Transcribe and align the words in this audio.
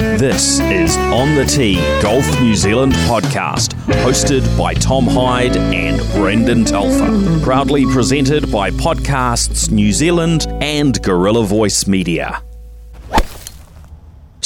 This 0.00 0.60
is 0.60 0.96
On 0.96 1.34
the 1.34 1.44
Tee 1.44 1.74
Golf 2.00 2.40
New 2.40 2.54
Zealand 2.54 2.94
podcast, 3.06 3.74
hosted 4.02 4.42
by 4.56 4.72
Tom 4.72 5.06
Hyde 5.06 5.58
and 5.58 6.00
Brendan 6.12 6.64
Telfer. 6.64 7.40
Proudly 7.42 7.84
presented 7.84 8.50
by 8.50 8.70
Podcasts 8.70 9.70
New 9.70 9.92
Zealand 9.92 10.46
and 10.62 11.02
Gorilla 11.02 11.44
Voice 11.44 11.86
Media. 11.86 12.42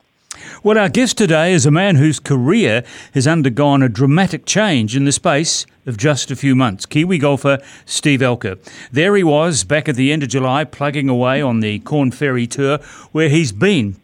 Well, 0.63 0.79
our 0.79 0.89
guest 0.89 1.19
today 1.19 1.53
is 1.53 1.67
a 1.67 1.71
man 1.71 1.97
whose 1.97 2.21
career 2.21 2.83
has 3.15 3.27
undergone 3.27 3.83
a 3.83 3.89
dramatic 3.89 4.47
change 4.47 4.97
in 4.97 5.05
the 5.05 5.13
space 5.13 5.67
of 5.87 5.97
just 5.97 6.31
a 6.31 6.37
few 6.37 6.57
months. 6.57 6.87
Kiwi 6.87 7.19
golfer 7.19 7.59
Steve 7.85 8.21
Alker. 8.21 8.59
There 8.91 9.17
he 9.17 9.23
was 9.23 9.65
back 9.65 9.89
at 9.89 9.97
the 9.97 10.13
end 10.13 10.23
of 10.23 10.29
July, 10.29 10.65
plugging 10.65 11.09
away 11.09 11.41
on 11.41 11.61
the 11.61 11.79
Korn 11.81 12.11
Ferry 12.11 12.47
Tour, 12.47 12.79
where 13.13 13.29
he's 13.29 13.53
been 13.53 13.97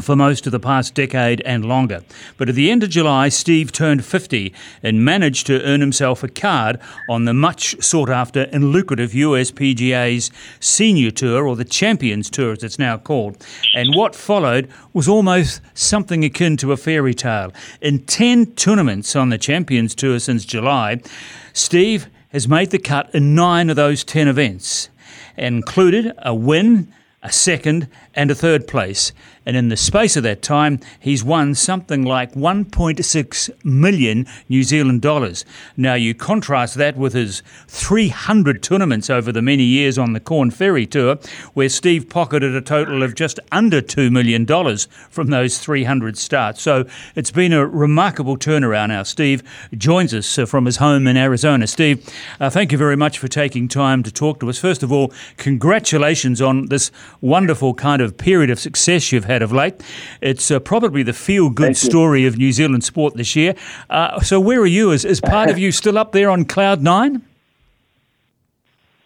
for 0.00 0.14
most 0.14 0.46
of 0.46 0.52
the 0.52 0.60
past 0.60 0.94
decade 0.94 1.40
and 1.42 1.64
longer. 1.64 2.02
But 2.36 2.48
at 2.48 2.54
the 2.54 2.70
end 2.70 2.82
of 2.82 2.90
July, 2.90 3.28
Steve 3.30 3.72
turned 3.72 4.04
50 4.04 4.52
and 4.82 5.04
managed 5.04 5.46
to 5.46 5.62
earn 5.62 5.80
himself 5.80 6.22
a 6.22 6.28
card 6.28 6.78
on 7.08 7.24
the 7.24 7.32
much 7.32 7.82
sought 7.82 8.10
after 8.10 8.42
and 8.52 8.72
lucrative 8.72 9.12
USPGA's 9.12 10.30
Senior 10.60 11.10
Tour, 11.10 11.46
or 11.46 11.56
the 11.56 11.64
Champions 11.64 12.28
Tour 12.28 12.52
as 12.52 12.62
it's 12.62 12.78
now 12.78 12.98
called. 12.98 13.44
And 13.74 13.94
what 13.94 14.14
followed 14.14 14.68
was 14.92 15.08
almost 15.08 15.60
something 15.74 16.24
akin 16.24 16.56
to 16.58 16.72
a 16.72 16.76
fairy 16.76 17.14
tale. 17.14 17.52
In 17.80 18.00
10 18.00 18.54
tournaments 18.54 19.16
on 19.16 19.30
the 19.30 19.38
Champions 19.38 19.94
Tour 19.94 20.18
since 20.18 20.44
July, 20.44 21.00
Steve 21.52 22.08
has 22.30 22.46
made 22.46 22.70
the 22.70 22.78
cut 22.78 23.14
in 23.14 23.34
nine 23.34 23.70
of 23.70 23.76
those 23.76 24.04
10 24.04 24.28
events, 24.28 24.90
included 25.38 26.12
a 26.18 26.34
win, 26.34 26.92
a 27.22 27.32
second, 27.32 27.88
and 28.16 28.30
a 28.30 28.34
third 28.34 28.66
place. 28.66 29.12
And 29.44 29.56
in 29.56 29.68
the 29.68 29.76
space 29.76 30.16
of 30.16 30.24
that 30.24 30.42
time, 30.42 30.80
he's 30.98 31.22
won 31.22 31.54
something 31.54 32.04
like 32.04 32.32
1.6 32.32 33.64
million 33.64 34.26
New 34.48 34.64
Zealand 34.64 35.02
dollars. 35.02 35.44
Now, 35.76 35.94
you 35.94 36.14
contrast 36.14 36.74
that 36.74 36.96
with 36.96 37.12
his 37.12 37.44
300 37.68 38.60
tournaments 38.60 39.08
over 39.08 39.30
the 39.30 39.42
many 39.42 39.62
years 39.62 39.98
on 39.98 40.14
the 40.14 40.20
Korn 40.20 40.50
Ferry 40.50 40.84
Tour, 40.84 41.18
where 41.54 41.68
Steve 41.68 42.08
pocketed 42.08 42.56
a 42.56 42.60
total 42.60 43.04
of 43.04 43.14
just 43.14 43.38
under 43.52 43.80
$2 43.80 44.10
million 44.10 44.46
from 45.10 45.28
those 45.28 45.58
300 45.58 46.18
starts. 46.18 46.60
So 46.60 46.84
it's 47.14 47.30
been 47.30 47.52
a 47.52 47.64
remarkable 47.64 48.36
turnaround 48.36 48.88
now. 48.88 49.04
Steve 49.04 49.42
joins 49.76 50.12
us 50.12 50.38
uh, 50.38 50.46
from 50.46 50.64
his 50.64 50.78
home 50.78 51.06
in 51.06 51.16
Arizona. 51.16 51.66
Steve, 51.66 52.04
uh, 52.40 52.50
thank 52.50 52.72
you 52.72 52.78
very 52.78 52.96
much 52.96 53.18
for 53.18 53.28
taking 53.28 53.68
time 53.68 54.02
to 54.02 54.10
talk 54.10 54.40
to 54.40 54.48
us. 54.48 54.58
First 54.58 54.82
of 54.82 54.90
all, 54.90 55.12
congratulations 55.36 56.40
on 56.42 56.66
this 56.66 56.90
wonderful 57.20 57.74
kind 57.74 58.02
of 58.02 58.05
period 58.12 58.50
of 58.50 58.58
success 58.58 59.12
you've 59.12 59.24
had 59.24 59.42
of 59.42 59.52
late. 59.52 59.82
It's 60.20 60.50
uh, 60.50 60.58
probably 60.60 61.02
the 61.02 61.12
feel 61.12 61.50
good 61.50 61.76
story 61.76 62.26
of 62.26 62.36
New 62.36 62.52
Zealand 62.52 62.84
sport 62.84 63.14
this 63.14 63.36
year. 63.36 63.54
Uh, 63.90 64.20
so, 64.20 64.40
where 64.40 64.60
are 64.60 64.66
you? 64.66 64.92
Is, 64.92 65.04
is 65.04 65.20
part 65.20 65.50
of 65.50 65.58
you 65.58 65.72
still 65.82 65.98
up 65.98 66.12
there 66.12 66.30
on 66.30 66.44
cloud 66.44 66.82
nine? 66.82 67.22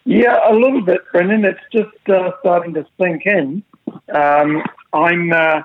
Yeah, 0.03 0.51
a 0.51 0.53
little 0.53 0.81
bit, 0.81 1.01
Brendan. 1.11 1.45
It's 1.45 1.59
just 1.71 2.09
uh, 2.09 2.31
starting 2.39 2.73
to 2.73 2.85
sink 2.99 3.25
in. 3.25 3.63
Um, 4.13 4.63
I'm. 4.93 5.31
Uh, 5.31 5.61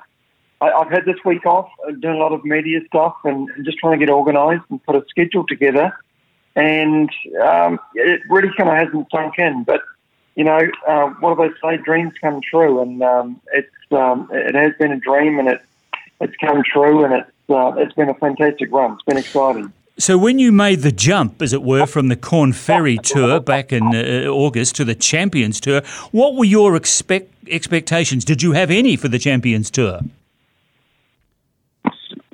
I, 0.60 0.70
have 0.78 0.90
had 0.90 1.04
this 1.04 1.16
week 1.24 1.44
off, 1.44 1.68
uh, 1.86 1.92
doing 1.92 2.14
a 2.14 2.18
lot 2.18 2.32
of 2.32 2.44
media 2.44 2.80
stuff, 2.86 3.14
and, 3.24 3.48
and 3.50 3.64
just 3.64 3.78
trying 3.78 3.98
to 3.98 4.04
get 4.04 4.10
organised 4.12 4.64
and 4.70 4.82
put 4.84 4.96
a 4.96 5.04
schedule 5.08 5.46
together. 5.46 5.92
And 6.54 7.10
um, 7.42 7.78
it 7.94 8.22
really 8.30 8.48
kind 8.56 8.70
of 8.70 8.76
hasn't 8.76 9.08
sunk 9.10 9.34
in, 9.38 9.64
but 9.64 9.82
you 10.36 10.44
know, 10.44 10.60
uh, 10.86 11.08
what 11.20 11.36
do 11.36 11.48
they 11.48 11.54
say? 11.76 11.82
Dreams 11.82 12.12
come 12.20 12.40
true, 12.42 12.80
and 12.80 13.02
um, 13.02 13.40
it's 13.52 13.68
um, 13.90 14.28
it 14.30 14.54
has 14.54 14.72
been 14.78 14.92
a 14.92 15.00
dream, 15.00 15.38
and 15.38 15.48
it 15.48 15.62
it's 16.20 16.36
come 16.36 16.62
true, 16.62 17.04
and 17.04 17.14
it's 17.14 17.30
uh, 17.48 17.72
it's 17.78 17.94
been 17.94 18.10
a 18.10 18.14
fantastic 18.14 18.70
run. 18.70 18.92
It's 18.92 19.02
been 19.02 19.16
exciting. 19.16 19.72
So, 19.98 20.18
when 20.18 20.38
you 20.38 20.52
made 20.52 20.80
the 20.80 20.92
jump, 20.92 21.40
as 21.40 21.54
it 21.54 21.62
were, 21.62 21.86
from 21.86 22.08
the 22.08 22.16
Korn 22.16 22.52
Ferry 22.52 22.98
Tour 23.02 23.40
back 23.40 23.72
in 23.72 23.82
uh, 23.94 24.26
August 24.28 24.76
to 24.76 24.84
the 24.84 24.94
Champions 24.94 25.58
Tour, 25.58 25.80
what 26.12 26.34
were 26.34 26.44
your 26.44 26.76
expect- 26.76 27.32
expectations? 27.48 28.22
Did 28.22 28.42
you 28.42 28.52
have 28.52 28.70
any 28.70 28.96
for 28.96 29.08
the 29.08 29.18
Champions 29.18 29.70
Tour? 29.70 30.00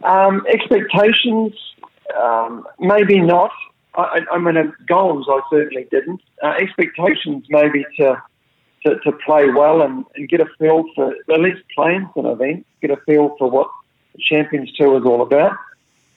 Um, 0.02 0.44
expectations, 0.48 1.52
um, 2.20 2.66
maybe 2.80 3.20
not. 3.20 3.52
I, 3.94 4.20
I 4.32 4.38
mean, 4.38 4.72
goals 4.86 5.26
I 5.28 5.40
certainly 5.50 5.86
didn't. 5.90 6.20
Uh, 6.42 6.54
expectations 6.58 7.46
maybe 7.50 7.84
to, 7.98 8.22
to, 8.84 8.98
to 9.00 9.12
play 9.24 9.50
well 9.50 9.82
and, 9.82 10.04
and 10.16 10.28
get 10.28 10.40
a 10.40 10.46
feel 10.58 10.84
for 10.94 11.14
at 11.32 11.40
least 11.40 11.62
playing 11.74 12.08
some 12.14 12.26
events, 12.26 12.66
get 12.80 12.90
a 12.90 12.96
feel 12.96 13.36
for 13.38 13.50
what 13.50 13.68
the 14.14 14.22
Champions 14.22 14.72
Tour 14.72 14.98
is 14.98 15.04
all 15.04 15.22
about. 15.22 15.56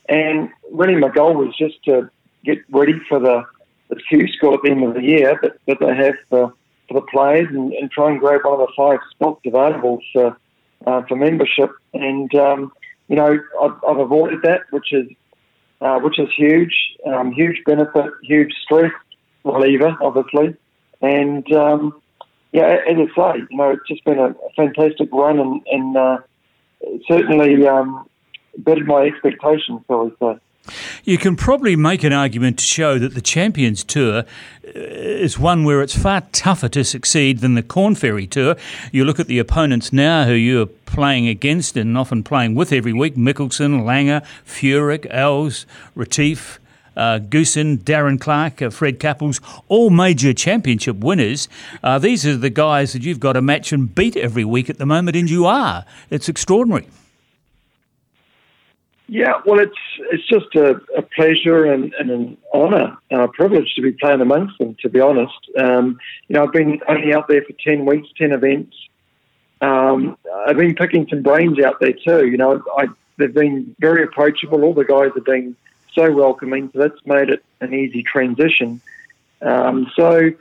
And 0.08 0.50
really, 0.72 0.96
my 0.96 1.09
goal 1.09 1.34
was 1.34 1.56
just 1.58 1.84
to 1.85 2.09
get 2.44 2.59
ready 2.69 3.00
for 3.09 3.19
the 3.19 3.44
the 3.90 3.96
Q 3.97 4.28
school 4.30 4.56
at 4.56 4.62
the 4.64 4.72
end 4.72 4.84
of 4.84 4.96
the 4.96 5.03
year 5.03 5.40
that, 5.41 5.58
that 5.68 5.80
they 5.80 5.96
have 5.96 6.16
for, 6.30 6.53
for 6.88 6.94
the 6.96 7.02
players 7.02 7.47
and, 7.50 7.72
and 7.74 7.91
try 7.91 8.09
and 8.09 8.19
grab 8.19 8.41
one 8.44 8.59
of 8.59 8.68
the 8.68 8.74
five 8.75 9.00
spots 9.12 9.41
available 9.46 10.02
for 10.12 10.38
uh, 10.88 11.02
for 11.03 11.16
membership. 11.16 11.72
And 11.94 12.34
um, 12.35 12.72
you 13.08 13.16
know, 13.16 13.40
I've, 13.62 13.84
I've 13.88 14.00
avoided 14.00 14.41
that, 14.44 14.62
which 14.72 14.91
is 14.91 15.08
uh, 15.81 16.00
which 16.00 16.19
is 16.19 16.30
huge, 16.36 16.74
um, 17.06 17.31
huge 17.31 17.62
benefit, 17.66 18.12
huge 18.24 18.53
stress 18.63 18.91
reliever, 19.44 19.96
obviously. 20.02 20.56
And 21.02 21.52
um, 21.53 22.02
yeah, 22.52 22.78
as 22.90 22.97
I 22.97 23.34
say, 23.36 23.46
you 23.50 23.58
know, 23.58 23.72
it's 23.72 23.88
just 23.88 24.03
been 24.06 24.19
a, 24.19 24.34
fantastic 24.56 25.09
run 25.12 25.40
and, 25.40 25.62
and 25.69 25.97
uh, 25.97 26.18
certainly 27.08 27.68
um, 27.68 28.08
bettered 28.58 28.88
my 28.88 29.03
expectations, 29.03 29.81
shall 29.88 30.06
we 30.06 30.12
say. 30.19 30.40
You 31.03 31.18
can 31.18 31.35
probably 31.35 31.75
make 31.75 32.03
an 32.03 32.14
argument 32.14 32.58
to 32.59 32.66
show 32.66 32.97
that 32.97 33.14
the 33.14 33.22
Champions 33.22 33.84
Tour 33.84 34.19
uh, 34.19 34.25
is 34.74 35.38
one 35.38 35.64
where 35.64 35.81
it's 35.81 35.96
far 35.96 36.22
tougher 36.31 36.69
to 36.69 36.84
succeed 36.84 37.40
than 37.40 37.53
the 37.53 37.62
Korn 37.62 37.94
Ferry 37.96 38.25
Tour. 38.25 38.56
You 38.91 39.06
look 39.06 39.19
at 39.19 39.28
the 39.28 39.38
opponents 39.38 39.94
now 39.94 40.25
who 40.25 40.34
you're 40.34 40.66
playing 40.95 41.28
against 41.28 41.75
and 41.75 41.97
often 41.97 42.23
playing 42.23 42.56
with 42.56 42.72
every 42.72 42.94
week 42.94 43.16
Mickelson, 43.16 43.83
Langer, 43.83 44.25
Furyk, 44.45 45.06
Els, 45.09 45.66
Retief. 45.95 46.59
Uh, 46.97 47.19
Goosen, 47.19 47.78
Darren 47.78 48.17
Clarke, 48.17 48.61
uh, 48.61 48.69
Fred 48.69 49.01
Couples, 49.01 49.41
all 49.67 49.89
major 49.89 50.31
championship 50.31 50.95
winners. 50.95 51.50
Uh, 51.84 52.00
these 52.00 52.25
are 52.25 52.38
the 52.38 52.50
guys 52.50 52.94
that 52.94 53.03
you've 53.03 53.19
got 53.19 53.34
to 53.34 53.41
match 53.41 53.73
and 53.73 53.94
beat 53.94 54.16
every 54.16 54.45
week 54.45 54.69
at 54.69 54.78
the 54.78 54.85
moment, 54.85 55.17
and 55.17 55.29
you 55.29 55.45
are. 55.45 55.84
It's 56.09 56.29
extraordinary. 56.29 56.88
Yeah, 59.08 59.34
well, 59.46 59.59
it's 59.59 59.78
it's 60.09 60.25
just 60.25 60.55
a, 60.55 60.79
a 60.97 61.02
pleasure 61.02 61.66
and, 61.66 61.93
and 61.99 62.09
an 62.09 62.37
honour 62.53 62.97
and 63.11 63.22
a 63.22 63.28
privilege 63.28 63.73
to 63.75 63.81
be 63.81 63.91
playing 63.91 64.22
amongst 64.22 64.58
them. 64.58 64.78
To 64.81 64.87
be 64.87 65.02
honest, 65.02 65.34
um, 65.59 65.99
you 66.29 66.35
know, 66.35 66.43
I've 66.43 66.53
been 66.53 66.79
only 66.87 67.14
out 67.14 67.28
there 67.28 67.41
for 67.41 67.53
ten 67.61 67.85
weeks, 67.85 68.08
ten 68.17 68.31
events. 68.31 68.73
Um, 69.66 70.17
I've 70.47 70.58
been 70.58 70.76
picking 70.76 71.08
some 71.09 71.22
brains 71.22 71.59
out 71.59 71.79
there 71.79 71.94
too. 71.94 72.28
You 72.28 72.38
know, 72.38 72.64
I, 72.78 72.88
they've 73.17 73.34
been 73.34 73.76
very 73.79 74.03
approachable. 74.03 74.64
All 74.64 74.73
the 74.73 74.85
guys 74.85 75.12
have 75.16 75.26
been 75.26 75.56
so 75.94 76.12
welcoming, 76.12 76.70
so 76.73 76.79
that's 76.79 77.06
made 77.06 77.29
it 77.29 77.44
an 77.62 77.73
easy 77.73 78.03
transition. 78.03 78.82
Um, 79.41 79.91
so, 79.96 80.32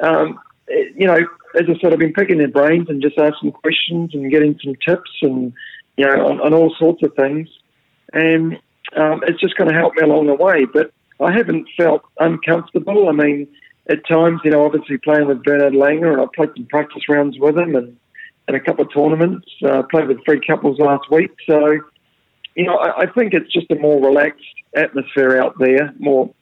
um, 0.00 0.38
it, 0.68 0.94
you 0.96 1.06
know, 1.06 1.18
as 1.54 1.64
I 1.68 1.78
said, 1.80 1.92
I've 1.92 1.98
been 1.98 2.12
picking 2.12 2.38
their 2.38 2.48
brains 2.48 2.88
and 2.88 3.02
just 3.02 3.18
asking 3.18 3.52
questions 3.52 4.14
and 4.14 4.30
getting 4.30 4.58
some 4.62 4.74
tips 4.86 5.10
and 5.22 5.52
you 5.96 6.06
know 6.06 6.26
on, 6.26 6.40
on 6.40 6.54
all 6.54 6.74
sorts 6.78 7.02
of 7.02 7.14
things 7.14 7.48
and 8.12 8.58
um, 8.96 9.22
it's 9.26 9.40
just 9.40 9.56
going 9.56 9.70
to 9.70 9.76
help 9.76 9.94
me 9.96 10.02
along 10.02 10.26
the 10.26 10.34
way. 10.34 10.64
But 10.64 10.92
I 11.20 11.32
haven't 11.32 11.68
felt 11.76 12.02
uncomfortable. 12.18 13.08
I 13.08 13.12
mean, 13.12 13.48
at 13.88 14.06
times, 14.06 14.40
you 14.44 14.50
know, 14.50 14.64
obviously 14.64 14.98
playing 14.98 15.26
with 15.26 15.42
Bernard 15.42 15.72
Langer, 15.72 16.12
and 16.12 16.20
I 16.20 16.26
played 16.34 16.50
some 16.56 16.66
practice 16.66 17.08
rounds 17.08 17.38
with 17.38 17.56
him, 17.56 17.74
and 17.74 17.96
in 18.52 18.60
a 18.60 18.64
couple 18.64 18.84
of 18.84 18.92
tournaments. 18.92 19.48
Uh, 19.64 19.82
played 19.90 20.08
with 20.08 20.18
Fred 20.24 20.46
Couples 20.46 20.78
last 20.78 21.10
week. 21.10 21.30
So, 21.46 21.78
you 22.54 22.64
know, 22.64 22.76
I, 22.76 23.02
I 23.02 23.06
think 23.06 23.32
it's 23.34 23.52
just 23.52 23.70
a 23.70 23.76
more 23.76 24.00
relaxed 24.04 24.44
atmosphere 24.76 25.40
out 25.40 25.58
there, 25.58 25.92
more, 25.98 26.32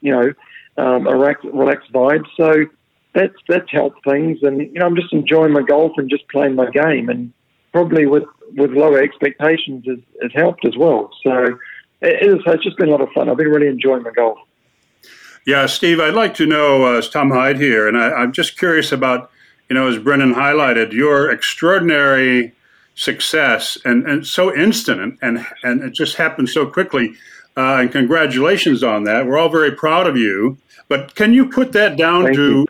you 0.00 0.12
know, 0.12 0.32
um, 0.76 1.06
a 1.06 1.12
relaxed, 1.12 1.46
relaxed 1.52 1.92
vibe. 1.92 2.24
So 2.36 2.64
that's 3.14 3.34
that's 3.48 3.70
helped 3.70 4.04
things, 4.04 4.38
and 4.42 4.60
you 4.60 4.78
know, 4.78 4.86
I'm 4.86 4.94
just 4.94 5.12
enjoying 5.12 5.52
my 5.52 5.62
golf 5.62 5.92
and 5.96 6.08
just 6.08 6.28
playing 6.28 6.54
my 6.54 6.70
game, 6.70 7.08
and 7.08 7.32
probably 7.72 8.06
with 8.06 8.22
with 8.52 8.70
lower 8.70 9.02
expectations 9.02 9.84
has, 9.86 10.30
helped 10.32 10.64
as 10.64 10.76
well. 10.76 11.10
So 11.24 11.58
it 12.00 12.22
is, 12.22 12.36
it's 12.46 12.64
just 12.64 12.76
been 12.76 12.88
a 12.88 12.92
lot 12.92 13.00
of 13.00 13.08
fun. 13.10 13.28
I've 13.28 13.36
been 13.36 13.48
really 13.48 13.66
enjoying 13.66 14.02
my 14.02 14.10
golf. 14.10 14.38
Yeah, 15.46 15.66
Steve, 15.66 16.00
I'd 16.00 16.14
like 16.14 16.34
to 16.34 16.46
know, 16.46 16.84
uh, 16.84 17.00
Tom 17.00 17.30
Hyde 17.30 17.58
here, 17.58 17.88
and 17.88 17.96
I, 17.96 18.10
I'm 18.12 18.32
just 18.32 18.58
curious 18.58 18.92
about, 18.92 19.30
you 19.70 19.74
know, 19.74 19.86
as 19.86 19.98
Brendan 19.98 20.34
highlighted, 20.34 20.92
your 20.92 21.30
extraordinary 21.30 22.52
success 22.96 23.78
and, 23.84 24.04
and 24.06 24.26
so 24.26 24.54
instant 24.54 25.16
and, 25.22 25.46
and, 25.62 25.82
it 25.82 25.94
just 25.94 26.16
happened 26.16 26.48
so 26.48 26.66
quickly. 26.66 27.14
Uh, 27.56 27.78
and 27.80 27.92
congratulations 27.92 28.82
on 28.82 29.04
that. 29.04 29.26
We're 29.26 29.38
all 29.38 29.48
very 29.48 29.72
proud 29.72 30.06
of 30.06 30.16
you. 30.16 30.58
But 30.88 31.14
can 31.14 31.32
you 31.32 31.48
put 31.48 31.72
that 31.72 31.96
down 31.96 32.24
Thank 32.24 32.36
to 32.36 32.50
you. 32.50 32.66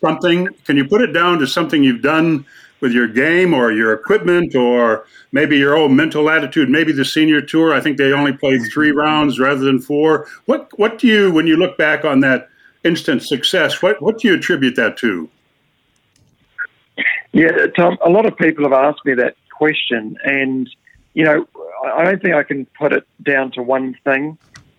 something? 0.00 0.48
Can 0.64 0.76
you 0.76 0.84
put 0.84 1.00
it 1.00 1.12
down 1.12 1.38
to 1.38 1.46
something 1.46 1.82
you've 1.84 2.02
done 2.02 2.44
with 2.80 2.92
your 2.92 3.06
game 3.06 3.54
or 3.54 3.70
your 3.70 3.92
equipment 3.92 4.56
or 4.56 5.06
maybe 5.30 5.56
your 5.56 5.76
own 5.76 5.94
mental 5.94 6.28
attitude? 6.28 6.68
Maybe 6.68 6.92
the 6.92 7.04
senior 7.04 7.40
tour. 7.40 7.72
I 7.72 7.80
think 7.80 7.98
they 7.98 8.12
only 8.12 8.32
played 8.32 8.62
three 8.72 8.90
rounds 8.90 9.38
rather 9.38 9.60
than 9.60 9.80
four. 9.80 10.26
What 10.46 10.70
What 10.76 10.98
do 10.98 11.06
you, 11.06 11.32
when 11.32 11.46
you 11.46 11.56
look 11.56 11.78
back 11.78 12.04
on 12.04 12.20
that 12.20 12.48
instant 12.82 13.22
success, 13.22 13.80
what 13.80 14.02
what 14.02 14.18
do 14.18 14.28
you 14.28 14.34
attribute 14.34 14.74
that 14.76 14.96
to? 14.98 15.28
Yeah, 17.32 17.66
Tom. 17.76 17.98
A 18.04 18.10
lot 18.10 18.26
of 18.26 18.36
people 18.36 18.64
have 18.64 18.72
asked 18.72 19.04
me 19.04 19.14
that 19.14 19.36
question, 19.50 20.16
and 20.24 20.68
you 21.14 21.24
know, 21.24 21.46
I 21.84 22.04
don't 22.04 22.22
think 22.22 22.34
I 22.34 22.42
can 22.42 22.66
put 22.78 22.92
it 22.92 23.06
down 23.22 23.52
to 23.52 23.62
one 23.62 23.96
thing. 24.04 24.38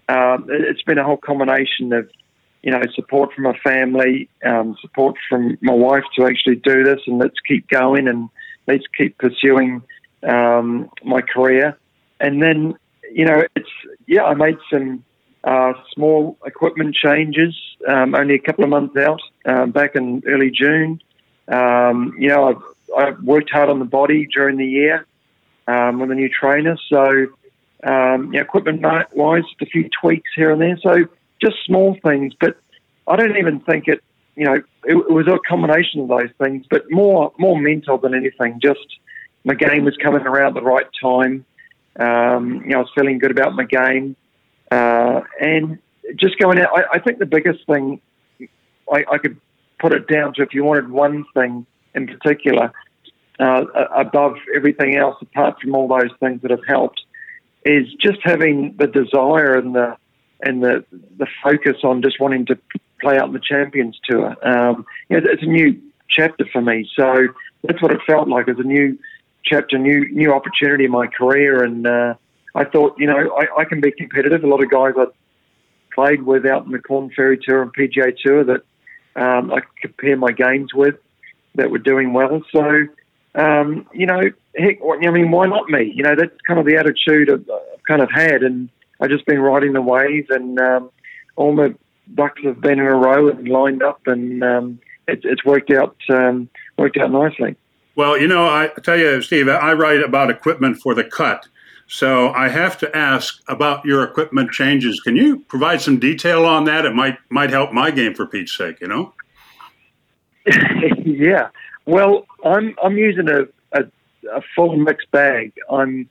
Um, 0.09 0.47
it's 0.50 0.81
been 0.83 0.97
a 0.97 1.03
whole 1.03 1.17
combination 1.17 1.94
of, 1.94 2.09
you 2.61 2.71
know, 2.71 2.81
support 2.94 3.33
from 3.33 3.45
my 3.45 3.57
family, 3.59 4.29
um, 4.45 4.75
support 4.81 5.15
from 5.29 5.57
my 5.61 5.73
wife 5.73 6.03
to 6.15 6.25
actually 6.25 6.57
do 6.57 6.83
this, 6.83 7.01
and 7.07 7.17
let's 7.17 7.39
keep 7.47 7.67
going 7.69 8.07
and 8.07 8.29
let's 8.67 8.85
keep 8.97 9.17
pursuing 9.17 9.81
um, 10.23 10.89
my 11.03 11.21
career. 11.21 11.77
And 12.19 12.41
then, 12.41 12.75
you 13.11 13.25
know, 13.25 13.44
it's 13.55 13.69
yeah, 14.07 14.23
I 14.23 14.33
made 14.33 14.57
some 14.71 15.03
uh, 15.44 15.73
small 15.94 16.38
equipment 16.45 16.95
changes 16.95 17.55
um, 17.88 18.15
only 18.15 18.35
a 18.35 18.39
couple 18.39 18.63
of 18.63 18.69
months 18.69 18.95
out 18.97 19.21
uh, 19.45 19.65
back 19.65 19.95
in 19.95 20.21
early 20.27 20.51
June. 20.51 21.01
Um, 21.47 22.15
you 22.17 22.29
know, 22.29 22.49
I've, 22.49 22.61
I've 22.97 23.23
worked 23.23 23.51
hard 23.51 23.69
on 23.69 23.79
the 23.79 23.85
body 23.85 24.27
during 24.33 24.57
the 24.57 24.65
year 24.65 25.05
um, 25.67 25.99
with 25.99 26.11
a 26.11 26.15
new 26.15 26.29
trainer. 26.29 26.77
So, 26.89 27.27
um, 27.83 28.33
equipment 28.33 28.81
wise, 29.13 29.43
just 29.43 29.61
a 29.61 29.65
few 29.65 29.89
tweaks 30.01 30.29
here 30.35 30.51
and 30.51 30.61
there. 30.61 30.77
So, 30.81 31.05
just 31.41 31.57
small 31.65 31.97
things, 32.03 32.33
but 32.39 32.57
I 33.07 33.15
don't 33.15 33.37
even 33.37 33.59
think 33.61 33.87
it. 33.87 34.03
You 34.35 34.45
know, 34.45 34.53
it, 34.53 34.65
it 34.85 35.11
was 35.11 35.27
a 35.27 35.37
combination 35.47 36.01
of 36.01 36.07
those 36.07 36.31
things, 36.41 36.65
but 36.69 36.89
more 36.89 37.33
more 37.37 37.59
mental 37.59 37.97
than 37.97 38.15
anything. 38.15 38.59
Just 38.61 38.79
my 39.43 39.53
game 39.53 39.85
was 39.85 39.95
coming 39.97 40.21
around 40.21 40.57
at 40.57 40.63
the 40.63 40.67
right 40.67 40.87
time. 41.01 41.45
Um, 41.99 42.63
you 42.63 42.71
know, 42.71 42.77
I 42.77 42.81
was 42.81 42.89
feeling 42.95 43.19
good 43.19 43.31
about 43.31 43.53
my 43.53 43.65
game, 43.65 44.15
uh, 44.71 45.21
and 45.39 45.77
just 46.15 46.39
going 46.39 46.59
out. 46.59 46.69
I, 46.75 46.93
I 46.93 46.99
think 46.99 47.19
the 47.19 47.27
biggest 47.27 47.65
thing 47.67 48.01
I, 48.91 49.05
I 49.11 49.17
could 49.19 49.39
put 49.83 49.91
it 49.91 50.07
down 50.07 50.33
to, 50.33 50.41
if 50.41 50.53
you 50.53 50.63
wanted 50.63 50.89
one 50.89 51.25
thing 51.33 51.65
in 51.94 52.07
particular, 52.07 52.71
uh, 53.39 53.65
above 53.94 54.35
everything 54.56 54.95
else, 54.95 55.18
apart 55.21 55.59
from 55.62 55.75
all 55.75 55.89
those 55.89 56.12
things 56.21 56.41
that 56.41 56.51
have 56.51 56.65
helped, 56.65 57.01
is 57.65 57.88
just 58.00 58.19
having 58.24 58.75
the 58.80 58.88
desire 58.88 59.56
and 59.57 59.75
the 59.75 59.97
and 60.45 60.63
the 60.63 60.85
the 61.18 61.27
focus 61.44 61.77
on 61.83 62.01
just 62.01 62.19
wanting 62.19 62.45
to 62.45 62.57
play 63.01 63.18
out 63.18 63.27
in 63.27 63.33
the 63.33 63.39
Champions 63.39 64.00
Tour. 64.09 64.35
Um, 64.45 64.85
you 65.09 65.19
know, 65.19 65.30
it's 65.30 65.44
a 65.44 65.45
new 65.45 65.80
chapter 66.09 66.45
for 66.51 66.62
me, 66.62 66.89
so 66.95 67.27
that's 67.63 67.81
what 67.81 67.91
it 67.91 68.00
felt 68.07 68.27
like. 68.29 68.47
as 68.47 68.59
a 68.59 68.63
new 68.63 68.97
chapter, 69.44 69.77
new 69.77 70.09
new 70.13 70.33
opportunity 70.33 70.86
in 70.86 70.91
my 70.91 71.07
career, 71.07 71.63
and 71.63 71.86
uh, 71.86 72.13
I 72.56 72.63
thought, 72.65 72.95
you 72.97 73.07
know, 73.07 73.36
I, 73.38 73.62
I 73.62 73.65
can 73.65 73.81
be 73.81 73.91
competitive. 73.91 74.44
A 74.44 74.47
lot 74.47 74.63
of 74.63 74.69
guys 74.69 74.94
I 74.97 75.06
played 75.94 76.24
with 76.24 76.45
out 76.45 76.65
in 76.65 76.71
the 76.71 76.79
Korn 76.79 77.12
Ferry 77.15 77.38
Tour 77.38 77.62
and 77.62 77.74
PGA 77.74 78.15
Tour 78.18 78.44
that 78.45 78.62
um, 79.15 79.51
I 79.51 79.62
compare 79.81 80.18
my 80.18 80.31
games 80.31 80.74
with 80.74 80.95
that 81.56 81.69
were 81.69 81.80
doing 81.80 82.13
well. 82.13 82.42
So 82.51 82.88
um, 83.36 83.88
you 83.94 84.06
know, 84.06 84.21
heck, 84.56 84.77
I 84.83 85.10
mean, 85.10 85.31
why 85.31 85.48
not 85.48 85.69
me? 85.69 85.92
You 85.95 86.04
know, 86.04 86.15
that's 86.15 86.36
kind 86.45 86.60
of 86.60 86.65
the 86.65 86.75
attitude 86.75 87.30
I've, 87.31 87.45
kind 87.88 88.01
of 88.01 88.10
had, 88.12 88.44
and 88.44 88.69
I've 89.01 89.10
just 89.10 89.25
been 89.25 89.39
riding 89.39 89.74
the 89.74 89.81
wave, 89.81 90.27
and 90.30 90.57
um, 90.60 90.89
all 91.36 91.56
the 91.56 91.75
ducks 92.15 92.42
have 92.44 92.62
been 92.62 92.80
in 92.80 92.86
a 92.86 92.95
row 92.95 93.30
and 93.30 93.48
lined 93.48 93.83
up, 93.83 94.01
and 94.06 94.44
um, 94.44 94.80
it, 95.07 95.21
it's 95.24 95.44
worked 95.44 95.71
out 95.71 95.95
um, 96.10 96.50
worked 96.77 96.98
out 96.98 97.12
nicely. 97.12 97.57
Well, 97.95 98.18
you 98.18 98.27
know, 98.27 98.45
I 98.45 98.69
tell 98.83 98.98
you, 98.98 99.21
Steve, 99.21 99.50
I 99.50 99.74
write 99.74 100.01
about 100.01 100.30
equipment 100.30 100.77
for 100.77 100.95
the 100.95 101.04
cut. 101.04 101.48
So 101.88 102.30
I 102.30 102.50
have 102.50 102.77
to 102.80 102.95
ask 102.95 103.41
about 103.47 103.85
your 103.85 104.03
equipment 104.03 104.51
changes. 104.51 105.00
Can 105.01 105.15
you 105.15 105.39
provide 105.39 105.81
some 105.81 106.00
detail 106.00 106.45
on 106.45 106.65
that? 106.65 106.85
It 106.85 106.95
might 106.95 107.18
might 107.30 107.50
help 107.50 107.71
my 107.71 107.91
game 107.91 108.13
for 108.13 108.25
Pete's 108.25 108.56
sake, 108.56 108.80
you 108.81 108.88
know. 108.88 109.13
yeah. 111.06 111.50
Well, 111.85 112.25
I'm 112.45 112.75
I'm 112.83 112.97
using 112.97 113.30
a, 113.30 113.44
a, 113.74 113.83
a 114.31 114.41
full 114.56 114.75
mixed 114.77 115.12
bag. 115.12 115.53
I'm 115.69 116.09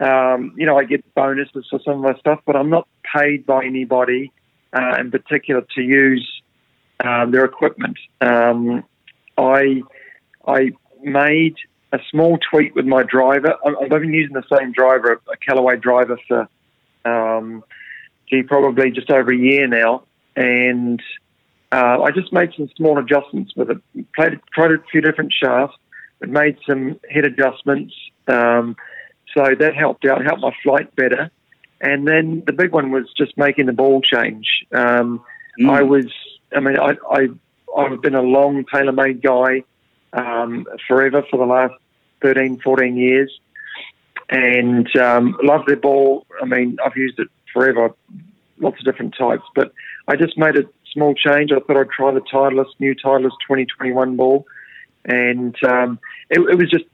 um, 0.00 0.52
you 0.56 0.66
know 0.66 0.78
I 0.78 0.84
get 0.84 1.02
bonuses 1.14 1.66
for 1.70 1.80
some 1.80 1.94
of 1.94 2.00
my 2.00 2.18
stuff, 2.18 2.40
but 2.46 2.56
I'm 2.56 2.70
not 2.70 2.86
paid 3.14 3.46
by 3.46 3.64
anybody 3.64 4.32
uh, 4.72 4.96
in 4.98 5.10
particular 5.10 5.62
to 5.74 5.82
use 5.82 6.42
um, 7.02 7.30
their 7.30 7.44
equipment. 7.44 7.98
Um, 8.20 8.84
I 9.38 9.82
I 10.46 10.72
made 11.02 11.56
a 11.94 11.98
small 12.10 12.38
tweak 12.50 12.74
with 12.74 12.86
my 12.86 13.04
driver. 13.04 13.54
I've 13.64 13.88
been 13.88 14.12
using 14.12 14.34
the 14.34 14.58
same 14.58 14.72
driver, 14.72 15.20
a 15.32 15.36
Callaway 15.36 15.76
driver, 15.76 16.18
for 16.26 16.48
um, 17.04 17.62
gee, 18.28 18.42
probably 18.42 18.90
just 18.90 19.10
over 19.10 19.32
a 19.32 19.36
year 19.36 19.68
now, 19.68 20.02
and 20.34 21.00
uh, 21.70 22.02
I 22.02 22.10
just 22.10 22.32
made 22.32 22.50
some 22.56 22.68
small 22.76 22.98
adjustments 22.98 23.52
with 23.56 23.70
it. 23.70 23.78
Played, 24.16 24.40
tried 24.52 24.72
a 24.72 24.78
few 24.90 25.00
different 25.00 25.32
shafts, 25.32 25.76
but 26.18 26.28
made 26.28 26.58
some 26.68 26.98
head 27.08 27.24
adjustments. 27.24 27.94
Um, 28.26 28.76
so 29.36 29.44
that 29.58 29.74
helped 29.76 30.04
out, 30.04 30.24
helped 30.24 30.42
my 30.42 30.54
flight 30.62 30.94
better. 30.96 31.30
And 31.80 32.08
then 32.08 32.42
the 32.46 32.52
big 32.52 32.72
one 32.72 32.90
was 32.90 33.12
just 33.16 33.36
making 33.36 33.66
the 33.66 33.72
ball 33.72 34.00
change. 34.00 34.46
Um, 34.72 35.22
mm. 35.60 35.70
I 35.70 35.82
was, 35.82 36.06
I 36.54 36.60
mean, 36.60 36.78
I, 36.78 36.94
I, 37.10 37.28
I've 37.76 38.00
been 38.00 38.14
a 38.14 38.22
long 38.22 38.64
TaylorMade 38.64 39.22
guy 39.22 39.64
um, 40.12 40.66
forever 40.86 41.24
for 41.30 41.36
the 41.36 41.44
last 41.44 41.74
13, 42.24 42.60
14 42.60 42.96
years. 42.96 43.38
And 44.30 44.88
um, 44.96 45.36
love 45.42 45.66
their 45.66 45.76
ball. 45.76 46.26
I 46.42 46.46
mean, 46.46 46.78
I've 46.84 46.96
used 46.96 47.18
it 47.18 47.28
forever, 47.52 47.94
lots 48.58 48.78
of 48.78 48.84
different 48.86 49.14
types. 49.16 49.44
But 49.54 49.72
I 50.08 50.16
just 50.16 50.38
made 50.38 50.56
a 50.56 50.64
small 50.92 51.14
change. 51.14 51.52
I 51.52 51.60
thought 51.60 51.76
I'd 51.76 51.90
try 51.90 52.12
the 52.12 52.20
Titleist, 52.20 52.80
new 52.80 52.94
Titleist 52.94 53.36
2021 53.46 54.16
ball, 54.16 54.46
and 55.04 55.54
um, 55.64 55.98
it, 56.30 56.40
it, 56.40 56.56
was 56.56 56.70
just 56.70 56.86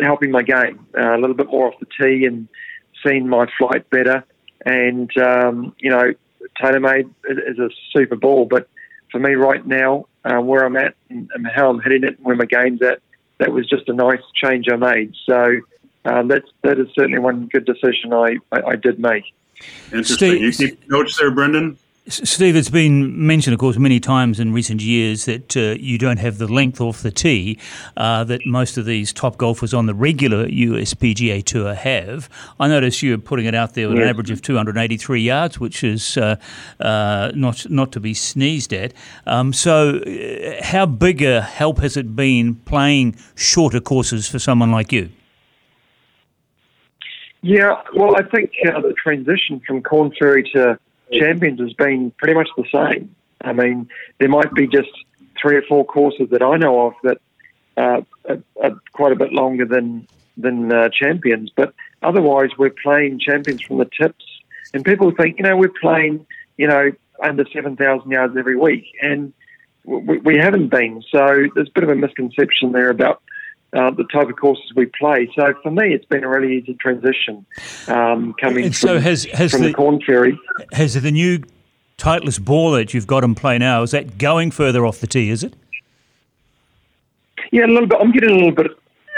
helping 0.00 0.30
my 0.30 0.42
game 0.42 0.86
uh, 0.98 1.16
a 1.16 1.18
little 1.18 1.34
bit 1.34 1.46
more 1.46 1.68
off 1.68 1.80
the 1.80 1.86
tee 1.86 2.26
and 2.26 2.46
seeing 3.04 3.26
my 3.26 3.46
flight 3.58 3.88
better. 3.88 4.22
And 4.66 5.10
um, 5.16 5.74
you 5.78 5.90
know, 5.90 6.12
TaylorMade 6.60 7.10
is 7.24 7.58
a 7.58 7.70
super 7.92 8.16
ball, 8.16 8.44
but 8.44 8.68
for 9.10 9.18
me 9.18 9.34
right 9.34 9.64
now, 9.66 10.06
uh, 10.24 10.40
where 10.40 10.64
I'm 10.64 10.76
at 10.76 10.94
and, 11.08 11.30
and, 11.34 11.46
how 11.54 11.70
I'm 11.70 11.80
hitting 11.80 12.04
it, 12.04 12.16
and 12.16 12.24
where 12.24 12.36
my 12.36 12.46
game's 12.46 12.82
at, 12.82 13.00
that 13.38 13.52
was 13.52 13.68
just 13.68 13.88
a 13.88 13.92
nice 13.92 14.22
change 14.34 14.66
I 14.70 14.76
made. 14.76 15.14
So 15.26 15.60
um, 16.04 16.28
that's 16.28 16.48
that 16.62 16.78
is 16.78 16.88
certainly 16.94 17.18
one 17.18 17.46
good 17.46 17.64
decision 17.64 18.12
I, 18.12 18.38
I, 18.52 18.62
I 18.62 18.76
did 18.76 18.98
make. 18.98 19.24
Interesting. 19.92 20.16
Steve, 20.16 20.40
you 20.42 20.52
keep 20.52 20.90
notes 20.90 21.16
there, 21.18 21.30
Brendan. 21.30 21.78
Steve, 22.06 22.54
it's 22.54 22.68
been 22.68 23.26
mentioned, 23.26 23.54
of 23.54 23.60
course, 23.60 23.78
many 23.78 23.98
times 23.98 24.38
in 24.38 24.52
recent 24.52 24.82
years 24.82 25.24
that 25.24 25.56
uh, 25.56 25.74
you 25.80 25.96
don't 25.96 26.18
have 26.18 26.36
the 26.36 26.46
length 26.46 26.78
off 26.78 27.00
the 27.00 27.10
tee 27.10 27.58
uh, 27.96 28.22
that 28.24 28.44
most 28.44 28.76
of 28.76 28.84
these 28.84 29.10
top 29.10 29.38
golfers 29.38 29.72
on 29.72 29.86
the 29.86 29.94
regular 29.94 30.46
USPGA 30.46 31.42
Tour 31.42 31.72
have. 31.72 32.28
I 32.60 32.68
notice 32.68 33.02
you're 33.02 33.16
putting 33.16 33.46
it 33.46 33.54
out 33.54 33.72
there 33.72 33.88
with 33.88 33.96
yes. 33.96 34.02
an 34.02 34.08
average 34.10 34.30
of 34.30 34.42
283 34.42 35.22
yards, 35.22 35.58
which 35.58 35.82
is 35.82 36.18
uh, 36.18 36.36
uh, 36.78 37.32
not 37.34 37.70
not 37.70 37.90
to 37.92 38.00
be 38.00 38.12
sneezed 38.12 38.74
at. 38.74 38.92
Um, 39.26 39.54
so, 39.54 39.96
uh, 39.96 40.62
how 40.62 40.84
big 40.84 41.22
a 41.22 41.40
help 41.40 41.78
has 41.78 41.96
it 41.96 42.14
been 42.14 42.56
playing 42.66 43.16
shorter 43.34 43.80
courses 43.80 44.28
for 44.28 44.38
someone 44.38 44.70
like 44.70 44.92
you? 44.92 45.08
Yeah, 47.40 47.80
well, 47.96 48.14
I 48.16 48.24
think 48.24 48.52
uh, 48.66 48.80
the 48.82 48.92
transition 48.92 49.62
from 49.66 49.82
Korn 49.82 50.12
Ferry 50.18 50.42
to 50.54 50.78
champions 51.12 51.60
has 51.60 51.72
been 51.74 52.10
pretty 52.12 52.34
much 52.34 52.48
the 52.56 52.64
same. 52.72 53.14
I 53.42 53.52
mean, 53.52 53.88
there 54.18 54.28
might 54.28 54.52
be 54.54 54.66
just 54.66 54.90
three 55.40 55.56
or 55.56 55.62
four 55.62 55.84
courses 55.84 56.28
that 56.30 56.42
I 56.42 56.56
know 56.56 56.86
of 56.86 56.94
that 57.02 57.18
uh, 57.76 58.00
uh, 58.28 58.36
uh, 58.62 58.70
quite 58.92 59.12
a 59.12 59.16
bit 59.16 59.32
longer 59.32 59.64
than 59.64 60.06
than 60.36 60.72
uh, 60.72 60.88
champions. 60.88 61.50
But 61.54 61.74
otherwise, 62.02 62.50
we're 62.58 62.74
playing 62.82 63.20
champions 63.20 63.62
from 63.62 63.78
the 63.78 63.88
tips, 64.00 64.24
and 64.72 64.84
people 64.84 65.12
think, 65.12 65.38
you 65.38 65.44
know, 65.44 65.56
we're 65.56 65.72
playing, 65.80 66.26
you 66.56 66.66
know, 66.66 66.92
under 67.22 67.44
seven 67.52 67.76
thousand 67.76 68.10
yards 68.10 68.36
every 68.36 68.56
week, 68.56 68.86
and 69.02 69.32
we, 69.84 70.18
we, 70.18 70.36
haven't 70.36 70.68
been. 70.68 71.02
So 71.10 71.46
there's 71.54 71.68
a 71.68 71.72
bit 71.72 71.84
of 71.84 71.90
a 71.90 71.96
misconception 71.96 72.72
there 72.72 72.90
about. 72.90 73.22
Uh, 73.74 73.90
the 73.90 74.04
type 74.04 74.28
of 74.28 74.36
courses 74.36 74.64
we 74.76 74.86
play. 74.86 75.28
So 75.34 75.52
for 75.60 75.70
me, 75.72 75.92
it's 75.92 76.04
been 76.04 76.22
a 76.22 76.28
really 76.28 76.58
easy 76.58 76.74
transition 76.74 77.44
um, 77.88 78.32
coming 78.40 78.66
and 78.66 78.74
so 78.74 79.00
has, 79.00 79.24
has 79.24 79.50
from 79.50 79.62
the, 79.62 79.68
the 79.68 79.74
Korn 79.74 80.00
Ferry. 80.06 80.38
Has 80.72 80.94
the 80.94 81.10
new 81.10 81.42
Titleist 81.98 82.44
ball 82.44 82.70
that 82.72 82.94
you've 82.94 83.06
got 83.06 83.24
in 83.24 83.34
play 83.34 83.58
now, 83.58 83.82
is 83.82 83.90
that 83.92 84.18
going 84.18 84.50
further 84.50 84.86
off 84.86 85.00
the 85.00 85.06
tee, 85.06 85.30
is 85.30 85.42
it? 85.42 85.54
Yeah, 87.50 87.66
a 87.66 87.68
little 87.68 87.86
bit. 87.86 87.98
I'm 88.00 88.12
getting 88.12 88.30
a 88.30 88.34
little 88.34 88.52
bit 88.52 88.66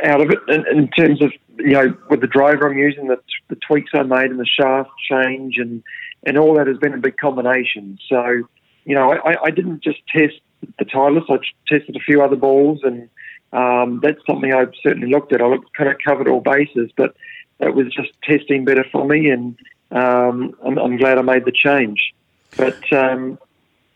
out 0.05 0.21
of 0.21 0.31
it 0.31 0.39
in, 0.49 0.67
in 0.69 0.89
terms 0.89 1.23
of 1.23 1.33
you 1.59 1.73
know 1.73 1.97
with 2.11 2.21
the 2.21 2.27
driver 2.27 2.71
I'm 2.71 2.77
using, 2.79 3.09
the, 3.09 3.19
the 3.49 3.57
tweaks 3.57 3.93
I 3.95 4.03
made 4.03 4.31
and 4.31 4.39
the 4.39 4.47
shaft 4.47 4.91
change 5.11 5.57
and 5.59 5.83
and 6.25 6.37
all 6.37 6.55
that 6.57 6.67
has 6.67 6.77
been 6.79 6.93
a 6.93 6.99
big 6.99 7.17
combination. 7.17 7.99
So 8.09 8.43
you 8.85 8.95
know 8.95 9.13
I, 9.13 9.37
I 9.45 9.51
didn't 9.51 9.83
just 9.83 9.99
test 10.15 10.35
the 10.79 10.85
Titleist, 10.85 11.31
I 11.31 11.39
tested 11.69 11.97
a 11.97 12.01
few 12.01 12.23
other 12.23 12.37
balls 12.37 12.81
and 12.83 13.09
um, 13.57 14.01
that's 14.03 14.21
something 14.27 14.53
I've 14.53 14.75
certainly 14.83 15.09
looked 15.09 15.33
at. 15.33 15.41
I 15.41 15.47
looked, 15.47 15.73
kind 15.73 15.89
of 15.89 15.97
covered 16.05 16.29
all 16.29 16.41
bases, 16.41 16.91
but 16.95 17.17
it 17.59 17.75
was 17.75 17.87
just 17.87 18.11
testing 18.23 18.67
better 18.67 18.85
for 18.93 19.07
me, 19.07 19.31
and 19.31 19.57
um, 19.91 20.55
I'm, 20.63 20.77
I'm, 20.77 20.97
glad 20.99 21.17
I 21.17 21.23
made 21.23 21.47
the 21.47 21.53
change. 21.53 22.15
But 22.59 22.93
um, 22.93 23.39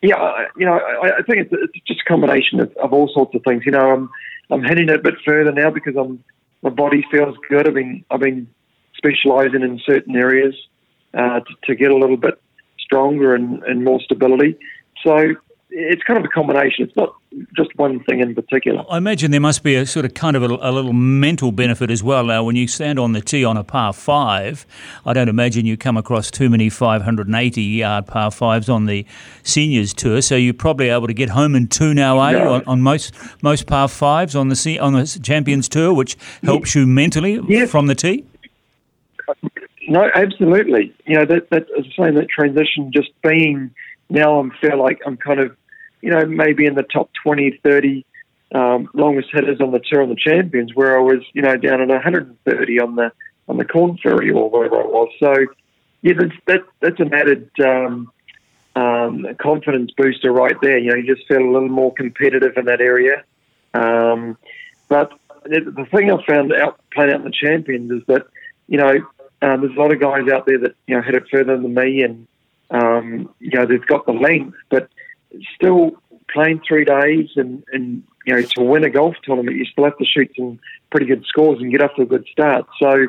yeah, 0.00 0.46
you 0.56 0.64
know, 0.64 0.78
I, 0.78 1.18
I 1.18 1.22
think 1.22 1.46
it's, 1.46 1.52
it's, 1.52 1.84
just 1.86 2.00
a 2.00 2.08
combination 2.08 2.60
of, 2.60 2.74
of, 2.78 2.94
all 2.94 3.10
sorts 3.12 3.34
of 3.34 3.42
things. 3.44 3.64
You 3.66 3.72
know, 3.72 3.90
I'm 3.90 4.10
I'm 4.50 4.62
heading 4.62 4.88
a 4.88 4.96
bit 4.96 5.16
further 5.26 5.52
now 5.52 5.70
because 5.70 5.94
I'm 5.94 6.24
my 6.62 6.70
body 6.70 7.04
feels 7.10 7.36
good. 7.50 7.68
I've 7.68 7.74
been 7.74 8.02
I've 8.10 8.20
been 8.20 8.48
specialising 8.96 9.60
in 9.60 9.78
certain 9.84 10.16
areas 10.16 10.54
uh, 11.12 11.40
to, 11.40 11.54
to, 11.64 11.74
get 11.74 11.90
a 11.90 11.96
little 11.96 12.16
bit 12.16 12.40
stronger 12.78 13.34
and, 13.34 13.62
and 13.64 13.84
more 13.84 14.00
stability. 14.00 14.56
So 15.04 15.34
it's 15.72 16.02
kind 16.02 16.18
of 16.18 16.24
a 16.24 16.28
combination. 16.28 16.84
It's 16.84 16.96
not 16.96 17.14
just 17.56 17.76
one 17.76 18.02
thing 18.04 18.20
in 18.20 18.34
particular. 18.34 18.84
I 18.90 18.98
imagine 18.98 19.30
there 19.30 19.40
must 19.40 19.62
be 19.62 19.76
a 19.76 19.86
sort 19.86 20.04
of 20.04 20.14
kind 20.14 20.36
of 20.36 20.42
a, 20.42 20.46
a, 20.46 20.72
little 20.72 20.92
mental 20.92 21.52
benefit 21.52 21.90
as 21.90 22.02
well. 22.02 22.24
Now, 22.24 22.42
when 22.42 22.56
you 22.56 22.66
stand 22.66 22.98
on 22.98 23.12
the 23.12 23.20
tee 23.20 23.44
on 23.44 23.56
a 23.56 23.62
par 23.64 23.92
five, 23.92 24.66
I 25.06 25.12
don't 25.12 25.28
imagine 25.28 25.66
you 25.66 25.76
come 25.76 25.96
across 25.96 26.30
too 26.30 26.50
many 26.50 26.68
580 26.68 27.62
yard 27.62 28.06
par 28.06 28.30
fives 28.30 28.68
on 28.68 28.86
the 28.86 29.06
seniors 29.42 29.94
tour. 29.94 30.20
So 30.22 30.36
you're 30.36 30.54
probably 30.54 30.88
able 30.88 31.06
to 31.06 31.14
get 31.14 31.30
home 31.30 31.54
in 31.54 31.68
two 31.68 31.94
now, 31.94 32.20
eh? 32.20 32.38
On, 32.40 32.64
on, 32.66 32.80
most 32.80 33.14
most 33.42 33.66
par 33.66 33.88
fives 33.88 34.34
on 34.34 34.48
the 34.48 34.78
on 34.80 34.94
the 34.94 35.20
Champions 35.22 35.68
Tour, 35.68 35.92
which 35.94 36.16
helps 36.42 36.74
you 36.74 36.86
mentally 36.86 37.66
from 37.66 37.86
the 37.86 37.94
tee. 37.94 38.24
No, 39.88 40.10
absolutely. 40.14 40.94
You 41.06 41.16
know 41.16 41.24
that 41.26 41.50
that 41.50 41.66
as 41.78 41.84
I 41.98 42.06
say, 42.06 42.10
that 42.12 42.28
transition 42.28 42.90
just 42.92 43.10
being 43.22 43.70
now 44.10 44.42
I 44.42 44.48
feel 44.60 44.78
like 44.78 45.00
I'm 45.06 45.16
kind 45.16 45.40
of, 45.40 45.56
you 46.00 46.10
know, 46.10 46.24
maybe 46.26 46.66
in 46.66 46.74
the 46.74 46.82
top 46.82 47.10
20, 47.22 47.60
30 47.62 48.04
um, 48.54 48.88
longest 48.94 49.28
hitters 49.32 49.60
on 49.60 49.70
the 49.70 49.80
tour 49.80 50.02
on 50.02 50.08
the 50.08 50.16
champions, 50.16 50.74
where 50.74 50.98
I 50.98 51.02
was, 51.02 51.22
you 51.32 51.42
know, 51.42 51.56
down 51.56 51.80
at 51.80 51.88
130 51.88 52.80
on 52.80 52.96
the 52.96 53.12
on 53.48 53.56
the 53.56 53.64
Korn 53.64 53.98
Ferry 53.98 54.30
or 54.30 54.48
wherever 54.48 54.80
I 54.80 54.86
was. 54.86 55.10
So, 55.18 55.34
yeah, 56.02 56.14
that's 56.18 56.32
that, 56.46 56.60
that's 56.80 57.00
an 57.00 57.12
added 57.12 57.50
um, 57.64 58.12
um, 58.76 59.26
confidence 59.40 59.92
booster 59.96 60.32
right 60.32 60.56
there. 60.62 60.78
You 60.78 60.90
know, 60.90 60.96
you 60.96 61.14
just 61.14 61.26
feel 61.28 61.42
a 61.42 61.50
little 61.50 61.68
more 61.68 61.92
competitive 61.92 62.56
in 62.56 62.66
that 62.66 62.80
area. 62.80 63.24
Um, 63.74 64.36
but 64.88 65.12
the 65.44 65.86
thing 65.90 66.10
I 66.10 66.24
found 66.26 66.52
out 66.52 66.80
playing 66.92 67.12
out 67.12 67.20
in 67.20 67.24
the 67.24 67.30
champions 67.30 67.90
is 67.90 68.02
that, 68.06 68.26
you 68.68 68.78
know, 68.78 68.98
um, 69.42 69.60
there's 69.60 69.76
a 69.76 69.80
lot 69.80 69.92
of 69.92 70.00
guys 70.00 70.28
out 70.28 70.46
there 70.46 70.58
that 70.58 70.74
you 70.86 70.94
know 70.94 71.02
hit 71.02 71.14
it 71.14 71.24
further 71.30 71.56
than 71.56 71.74
me, 71.74 72.02
and 72.02 72.26
um, 72.70 73.34
you 73.38 73.58
know, 73.58 73.66
they've 73.66 73.86
got 73.86 74.06
the 74.06 74.12
length, 74.12 74.56
but 74.68 74.88
still 75.54 75.92
playing 76.32 76.60
three 76.66 76.84
days 76.84 77.30
and, 77.36 77.64
and, 77.72 78.02
you 78.26 78.34
know, 78.34 78.42
to 78.42 78.62
win 78.62 78.84
a 78.84 78.90
golf 78.90 79.16
tournament, 79.22 79.56
you 79.56 79.64
still 79.64 79.84
have 79.84 79.98
to 79.98 80.04
shoot 80.04 80.30
some 80.36 80.58
pretty 80.90 81.06
good 81.06 81.24
scores 81.26 81.60
and 81.60 81.70
get 81.70 81.82
off 81.82 81.94
to 81.96 82.02
a 82.02 82.06
good 82.06 82.26
start. 82.30 82.66
So 82.78 83.06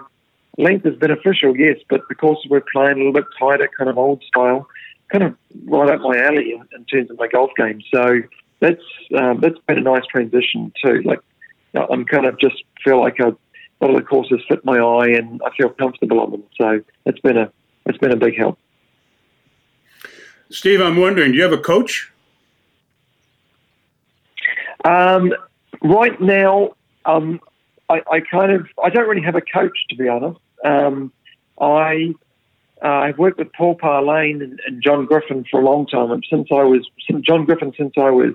length 0.58 0.86
is 0.86 0.96
beneficial, 0.98 1.56
yes, 1.58 1.78
but 1.90 2.02
the 2.10 2.16
courses 2.16 2.46
we're 2.50 2.64
playing 2.74 2.94
a 2.94 2.98
little 2.98 3.14
bit 3.14 3.26
tighter, 3.40 3.70
kind 3.78 3.90
of 3.90 3.98
old 3.98 4.24
style, 4.24 4.68
kind 5.12 5.24
of 5.24 5.36
right 5.66 5.90
up 5.90 6.02
my 6.02 6.18
alley 6.18 6.54
in, 6.54 6.64
in 6.76 6.86
terms 6.86 7.12
of 7.12 7.18
my 7.18 7.28
golf 7.28 7.52
game. 7.58 7.82
So 7.94 8.22
that's 8.60 8.82
um, 9.18 9.40
that's 9.42 9.58
been 9.68 9.80
a 9.80 9.82
nice 9.82 10.06
transition 10.06 10.72
too. 10.84 11.02
Like 11.04 11.20
I'm 11.76 12.06
kind 12.06 12.26
of 12.26 12.40
just 12.40 12.64
feel 12.84 13.00
like 13.00 13.20
a 13.20 13.36
lot 13.82 13.90
of 13.90 13.96
the 13.96 14.04
courses 14.04 14.40
fit 14.48 14.64
my 14.64 14.78
eye 14.78 15.10
and 15.10 15.42
I 15.46 15.50
feel 15.56 15.70
comfortable 15.70 16.20
on 16.20 16.32
them. 16.32 16.44
So 16.60 16.82
it's 17.06 17.20
been 17.20 17.38
a 17.38 17.52
it's 17.86 17.98
been 17.98 18.12
a 18.12 18.18
big 18.18 18.38
help. 18.38 18.58
Steve, 20.52 20.82
I'm 20.82 20.98
wondering, 20.98 21.32
do 21.32 21.38
you 21.38 21.44
have 21.44 21.54
a 21.54 21.58
coach? 21.58 22.12
Um, 24.84 25.34
right 25.82 26.20
now, 26.20 26.76
um, 27.06 27.40
I, 27.90 28.02
I, 28.12 28.20
kind 28.20 28.52
of 28.52 28.68
I 28.84 28.90
don't 28.90 29.08
really 29.08 29.22
have 29.22 29.36
a 29.36 29.42
coach 29.42 29.78
to 29.90 29.96
be 29.96 30.08
honest. 30.08 30.40
Um, 30.66 31.12
I 31.60 32.14
uh, 32.84 32.88
I've 32.88 33.18
worked 33.18 33.38
with 33.38 33.54
Paul 33.54 33.78
Parlane 33.78 34.44
and, 34.44 34.60
and, 34.66 34.82
John 34.84 35.06
Griffin 35.06 35.46
for 35.50 35.62
a 35.62 35.64
long 35.64 35.86
time, 35.86 36.12
and 36.12 36.26
since 36.30 36.48
I 36.52 36.64
was 36.64 36.90
since 37.08 37.26
John 37.26 37.46
Griffin 37.46 37.74
since 37.78 37.94
I 37.98 38.10
was, 38.10 38.34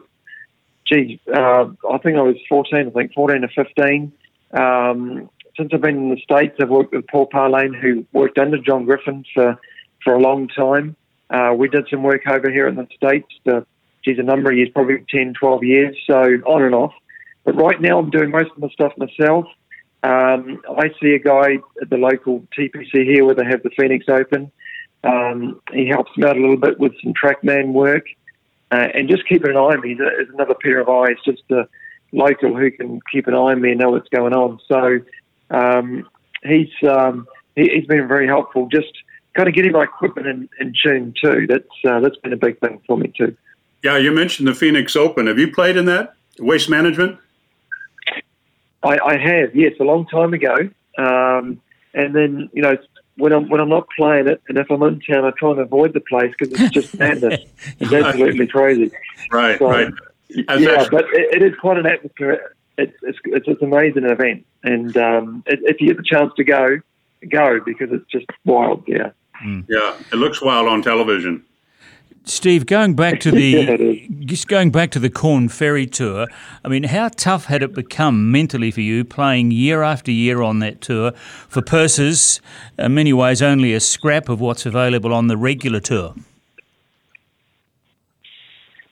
gee, 0.86 1.20
uh, 1.34 1.66
I 1.90 1.98
think 1.98 2.16
I 2.16 2.22
was 2.22 2.36
14, 2.48 2.86
I 2.86 2.90
think 2.90 3.12
14 3.14 3.44
or 3.44 3.48
15. 3.48 4.12
Um, 4.52 5.28
since 5.56 5.70
I've 5.72 5.80
been 5.80 5.96
in 5.96 6.10
the 6.10 6.20
States, 6.20 6.54
I've 6.60 6.68
worked 6.68 6.94
with 6.94 7.06
Paul 7.08 7.28
Parlane, 7.28 7.74
who 7.74 8.06
worked 8.12 8.38
under 8.38 8.58
John 8.58 8.84
Griffin 8.84 9.24
for, 9.34 9.58
for 10.04 10.14
a 10.14 10.20
long 10.20 10.48
time. 10.48 10.94
Uh, 11.30 11.54
we 11.56 11.68
did 11.68 11.86
some 11.90 12.02
work 12.02 12.22
over 12.28 12.50
here 12.50 12.68
in 12.68 12.76
the 12.76 12.86
States, 12.94 13.28
to, 13.46 13.66
geez, 14.04 14.18
a 14.18 14.22
number 14.22 14.50
of 14.50 14.56
years, 14.56 14.68
probably 14.72 15.04
10, 15.10 15.34
12 15.34 15.64
years, 15.64 15.96
so 16.06 16.22
on 16.46 16.62
and 16.62 16.74
off. 16.74 16.92
But 17.44 17.56
right 17.56 17.80
now 17.80 17.98
I'm 17.98 18.10
doing 18.10 18.30
most 18.30 18.50
of 18.54 18.60
the 18.60 18.70
stuff 18.70 18.92
myself. 18.96 19.46
Um, 20.02 20.62
I 20.78 20.90
see 21.00 21.14
a 21.14 21.18
guy 21.18 21.58
at 21.80 21.90
the 21.90 21.96
local 21.96 22.44
TPC 22.56 23.04
here 23.04 23.24
where 23.24 23.34
they 23.34 23.44
have 23.44 23.62
the 23.62 23.70
Phoenix 23.76 24.06
Open. 24.08 24.52
Um, 25.02 25.60
he 25.72 25.86
helps 25.86 26.16
me 26.16 26.26
out 26.26 26.36
a 26.36 26.40
little 26.40 26.56
bit 26.56 26.78
with 26.78 26.92
some 27.02 27.12
trackman 27.12 27.72
work 27.72 28.06
uh, 28.70 28.88
and 28.94 29.08
just 29.08 29.28
keeping 29.28 29.50
an 29.50 29.56
eye 29.56 29.74
on 29.74 29.80
me. 29.80 29.92
is 29.92 30.28
another 30.32 30.54
pair 30.54 30.80
of 30.80 30.88
eyes, 30.88 31.16
just 31.24 31.42
a 31.50 31.68
local 32.12 32.56
who 32.56 32.70
can 32.70 33.00
keep 33.12 33.26
an 33.26 33.34
eye 33.34 33.52
on 33.52 33.60
me 33.60 33.70
and 33.70 33.80
know 33.80 33.90
what's 33.90 34.08
going 34.08 34.32
on. 34.32 34.60
So 34.68 35.00
um, 35.50 36.08
he's 36.42 36.70
um, 36.88 37.26
he, 37.54 37.70
has 37.76 37.86
been 37.86 38.08
very 38.08 38.26
helpful. 38.26 38.68
Just 38.70 38.92
kind 39.36 39.48
of 39.48 39.54
getting 39.54 39.72
my 39.72 39.84
equipment 39.84 40.26
in, 40.26 40.48
in 40.58 40.74
tune 40.82 41.14
too. 41.22 41.46
That's 41.46 41.64
uh, 41.86 42.00
that's 42.00 42.16
been 42.16 42.32
a 42.32 42.36
big 42.36 42.58
thing 42.60 42.80
for 42.86 42.96
me 42.96 43.12
too. 43.16 43.36
Yeah, 43.82 43.98
you 43.98 44.10
mentioned 44.10 44.48
the 44.48 44.54
Phoenix 44.54 44.96
Open. 44.96 45.26
Have 45.26 45.38
you 45.38 45.52
played 45.52 45.76
in 45.76 45.84
that 45.84 46.14
waste 46.38 46.68
management? 46.68 47.18
I, 48.82 48.98
I 48.98 49.16
have, 49.16 49.54
yes, 49.54 49.72
a 49.80 49.84
long 49.84 50.06
time 50.06 50.32
ago. 50.32 50.56
Um, 50.98 51.60
and 51.94 52.14
then 52.14 52.48
you 52.52 52.62
know 52.62 52.76
when 53.16 53.32
I'm 53.32 53.48
when 53.48 53.60
I'm 53.60 53.68
not 53.68 53.86
playing 53.96 54.28
it, 54.28 54.42
and 54.48 54.58
if 54.58 54.70
I'm 54.70 54.82
in 54.82 55.00
town, 55.00 55.24
I 55.24 55.30
try 55.38 55.50
and 55.50 55.60
avoid 55.60 55.92
the 55.92 56.00
place 56.00 56.32
because 56.38 56.58
it's 56.58 56.70
just 56.70 56.94
madness. 56.98 57.40
it's 57.78 57.92
absolutely 57.92 58.46
crazy. 58.46 58.90
Right, 59.30 59.58
so, 59.58 59.70
right. 59.70 59.92
As 60.48 60.60
yeah, 60.60 60.70
actually- 60.72 60.90
but 60.90 61.04
it, 61.12 61.36
it 61.36 61.42
is 61.42 61.54
quite 61.60 61.78
an 61.78 61.86
atmosphere. 61.86 62.54
It's 62.78 62.96
it's, 63.02 63.18
it's, 63.24 63.48
it's 63.48 63.62
an 63.62 63.72
amazing 63.72 64.04
event, 64.04 64.44
and 64.62 64.96
um, 64.96 65.42
if 65.46 65.80
you 65.80 65.88
get 65.88 65.96
the 65.96 66.02
chance 66.02 66.32
to 66.36 66.44
go, 66.44 66.78
go 67.28 67.60
because 67.64 67.90
it's 67.90 68.10
just 68.10 68.26
wild. 68.44 68.84
Yeah. 68.86 69.10
Mm. 69.42 69.64
Yeah, 69.68 69.96
it 70.12 70.16
looks 70.16 70.42
wild 70.42 70.68
on 70.68 70.82
television. 70.82 71.44
Steve, 72.24 72.66
going 72.66 72.94
back 72.94 73.20
to 73.20 73.30
the 73.30 74.08
just 74.20 74.48
going 74.48 74.72
back 74.72 74.90
to 74.90 74.98
the 74.98 75.08
Korn 75.08 75.48
Ferry 75.48 75.86
tour, 75.86 76.26
I 76.64 76.68
mean, 76.68 76.82
how 76.82 77.08
tough 77.08 77.44
had 77.44 77.62
it 77.62 77.72
become 77.72 78.32
mentally 78.32 78.72
for 78.72 78.80
you 78.80 79.04
playing 79.04 79.52
year 79.52 79.82
after 79.82 80.10
year 80.10 80.42
on 80.42 80.58
that 80.58 80.80
tour 80.80 81.12
for 81.12 81.62
purses, 81.62 82.40
in 82.78 82.94
many 82.94 83.12
ways 83.12 83.42
only 83.42 83.72
a 83.74 83.80
scrap 83.80 84.28
of 84.28 84.40
what's 84.40 84.66
available 84.66 85.14
on 85.14 85.28
the 85.28 85.36
regular 85.36 85.78
tour? 85.78 86.14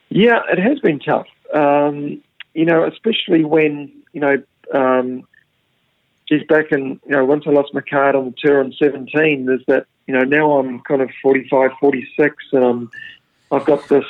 Yeah, 0.07 0.39
it 0.49 0.59
has 0.59 0.79
been 0.79 0.99
tough. 0.99 1.27
Um, 1.53 2.23
you 2.53 2.63
know, 2.63 2.85
especially 2.85 3.43
when 3.43 3.91
you 4.13 4.21
know 4.21 4.41
um, 4.73 5.27
just 6.27 6.47
back 6.47 6.71
in, 6.71 6.99
you 7.05 7.11
know, 7.11 7.25
once 7.25 7.45
I 7.47 7.51
lost 7.51 7.73
my 7.73 7.81
card 7.81 8.15
on 8.15 8.25
the 8.25 8.35
tour 8.37 8.61
in 8.61 8.73
17, 8.73 9.45
there's 9.45 9.63
that, 9.67 9.85
you 10.07 10.13
know, 10.13 10.23
now 10.23 10.59
I'm 10.59 10.79
kind 10.81 11.01
of 11.01 11.09
45, 11.21 11.71
46, 11.79 12.35
and 12.53 12.63
I'm, 12.63 12.91
I've 13.51 13.65
got 13.65 13.87
this 13.89 14.05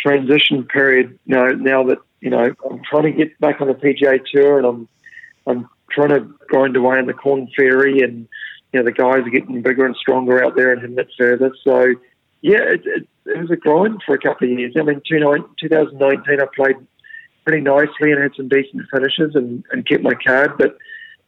transition 0.00 0.64
period, 0.64 1.18
you 1.26 1.34
know, 1.34 1.48
now 1.50 1.84
that, 1.84 1.98
you 2.20 2.30
know, 2.30 2.54
I'm 2.70 2.82
trying 2.88 3.04
to 3.04 3.12
get 3.12 3.38
back 3.38 3.60
on 3.60 3.68
the 3.68 3.74
PGA 3.74 4.20
Tour 4.32 4.58
and 4.58 4.66
I'm, 4.66 4.88
I'm 5.46 5.68
trying 5.90 6.10
to 6.10 6.20
grind 6.48 6.76
away 6.76 6.98
on 6.98 7.06
the 7.06 7.12
Korn 7.12 7.48
Ferry 7.56 8.00
and, 8.00 8.28
you 8.72 8.80
know, 8.80 8.84
the 8.84 8.92
guys 8.92 9.26
are 9.26 9.30
getting 9.30 9.62
bigger 9.62 9.84
and 9.84 9.96
stronger 9.96 10.42
out 10.44 10.56
there 10.56 10.72
and 10.72 10.80
hitting 10.80 10.98
it 10.98 11.08
further. 11.18 11.52
So, 11.62 11.94
yeah, 12.40 12.62
it, 12.62 12.82
it, 12.84 13.08
it 13.26 13.38
was 13.38 13.50
a 13.50 13.56
grind 13.56 14.02
for 14.04 14.14
a 14.14 14.18
couple 14.18 14.50
of 14.50 14.58
years. 14.58 14.74
I 14.78 14.82
mean, 14.82 15.00
2019, 15.08 16.40
I 16.40 16.46
played 16.54 16.76
pretty 17.44 17.62
nicely 17.62 18.12
and 18.12 18.22
had 18.22 18.34
some 18.36 18.48
decent 18.48 18.82
finishes 18.90 19.34
and, 19.34 19.64
and 19.70 19.86
kept 19.86 20.02
my 20.02 20.14
card. 20.14 20.56
But 20.58 20.76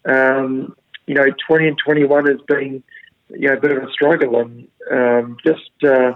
um, 0.07 0.75
you 1.07 1.15
know, 1.15 1.27
20 1.47 1.69
and 1.69 1.79
21 1.79 2.27
has 2.27 2.41
been 2.47 2.83
you 3.31 3.49
know 3.49 3.55
a 3.55 3.61
bit 3.61 3.73
of 3.73 3.83
a 3.83 3.93
struggle, 3.93 4.41
and 4.41 4.69
um, 4.91 5.37
just 5.45 5.71
uh, 5.85 6.13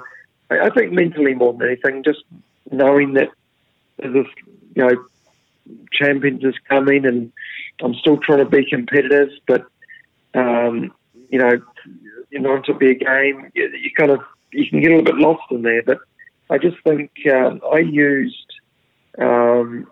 I, 0.50 0.70
think 0.70 0.92
mentally 0.92 1.35
more 1.35 1.52
than 1.52 1.68
anything, 1.68 2.02
just 2.04 2.23
knowing 2.70 3.14
that 3.14 3.28
this 3.99 4.26
you 4.75 4.82
know 4.82 5.04
champions 5.92 6.44
is 6.44 6.54
coming, 6.68 7.04
and 7.06 7.32
I'm 7.82 7.94
still 7.94 8.18
trying 8.18 8.38
to 8.38 8.44
be 8.44 8.64
competitive, 8.68 9.30
but 9.47 9.66
um, 10.35 10.92
you 11.30 11.38
know, 11.38 11.61
in 12.32 12.47
order 12.47 12.62
to 12.62 12.75
be 12.75 12.90
a 12.90 12.94
game, 12.94 13.50
you, 13.54 13.68
you 13.68 13.90
kind 13.97 14.11
of 14.11 14.20
you 14.52 14.68
can 14.68 14.80
get 14.80 14.92
a 14.92 14.97
little 14.97 15.12
bit 15.12 15.16
lost 15.16 15.50
in 15.50 15.62
there. 15.62 15.82
But 15.82 15.99
I 16.49 16.59
just 16.59 16.76
think 16.85 17.11
um, 17.32 17.61
I 17.73 17.78
used 17.78 18.52
um, 19.18 19.88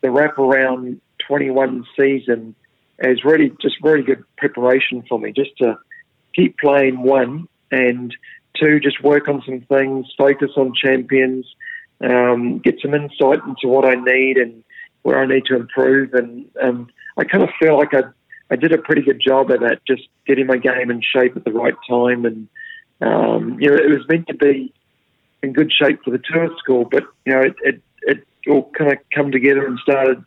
the 0.00 0.08
wraparound 0.08 1.00
21 1.26 1.84
season 1.98 2.54
as 2.98 3.24
really 3.24 3.52
just 3.60 3.76
very 3.82 4.02
good 4.02 4.24
preparation 4.38 5.02
for 5.08 5.18
me, 5.18 5.32
just 5.32 5.56
to 5.58 5.78
keep 6.34 6.58
playing 6.58 7.02
one 7.02 7.48
and 7.70 8.14
two, 8.60 8.80
just 8.80 9.02
work 9.02 9.28
on 9.28 9.42
some 9.44 9.60
things, 9.62 10.06
focus 10.16 10.50
on 10.56 10.72
champions, 10.74 11.46
um, 12.02 12.58
get 12.58 12.76
some 12.80 12.94
insight 12.94 13.40
into 13.46 13.68
what 13.68 13.84
I 13.84 13.94
need 13.94 14.38
and 14.38 14.62
where 15.02 15.18
I 15.20 15.26
need 15.26 15.44
to 15.46 15.56
improve. 15.56 16.14
And 16.14 16.46
um, 16.60 16.88
I 17.16 17.24
kind 17.24 17.44
of 17.44 17.50
feel 17.60 17.76
like 17.76 17.94
I, 17.94 18.02
I 18.50 18.56
did 18.56 18.72
a 18.72 18.78
pretty 18.78 19.02
good 19.02 19.20
job 19.20 19.50
at 19.50 19.60
that, 19.60 19.80
just 19.86 20.08
getting 20.26 20.46
my 20.46 20.56
game 20.56 20.90
in 20.90 21.02
shape 21.02 21.36
at 21.36 21.44
the 21.44 21.52
right 21.52 21.74
time. 21.88 22.24
And, 22.24 22.48
um, 23.00 23.58
you 23.60 23.68
know, 23.68 23.76
it 23.76 23.90
was 23.90 24.08
meant 24.08 24.26
to 24.28 24.34
be 24.34 24.72
in 25.42 25.52
good 25.52 25.72
shape 25.72 26.02
for 26.04 26.10
the 26.10 26.22
tour 26.30 26.48
school, 26.58 26.84
but, 26.90 27.04
you 27.24 27.32
know, 27.32 27.42
it, 27.42 27.54
it, 27.62 27.82
it 28.02 28.24
all 28.48 28.70
kind 28.76 28.92
of 28.92 28.98
come 29.14 29.30
together 29.32 29.66
and 29.66 29.78
started 29.80 30.24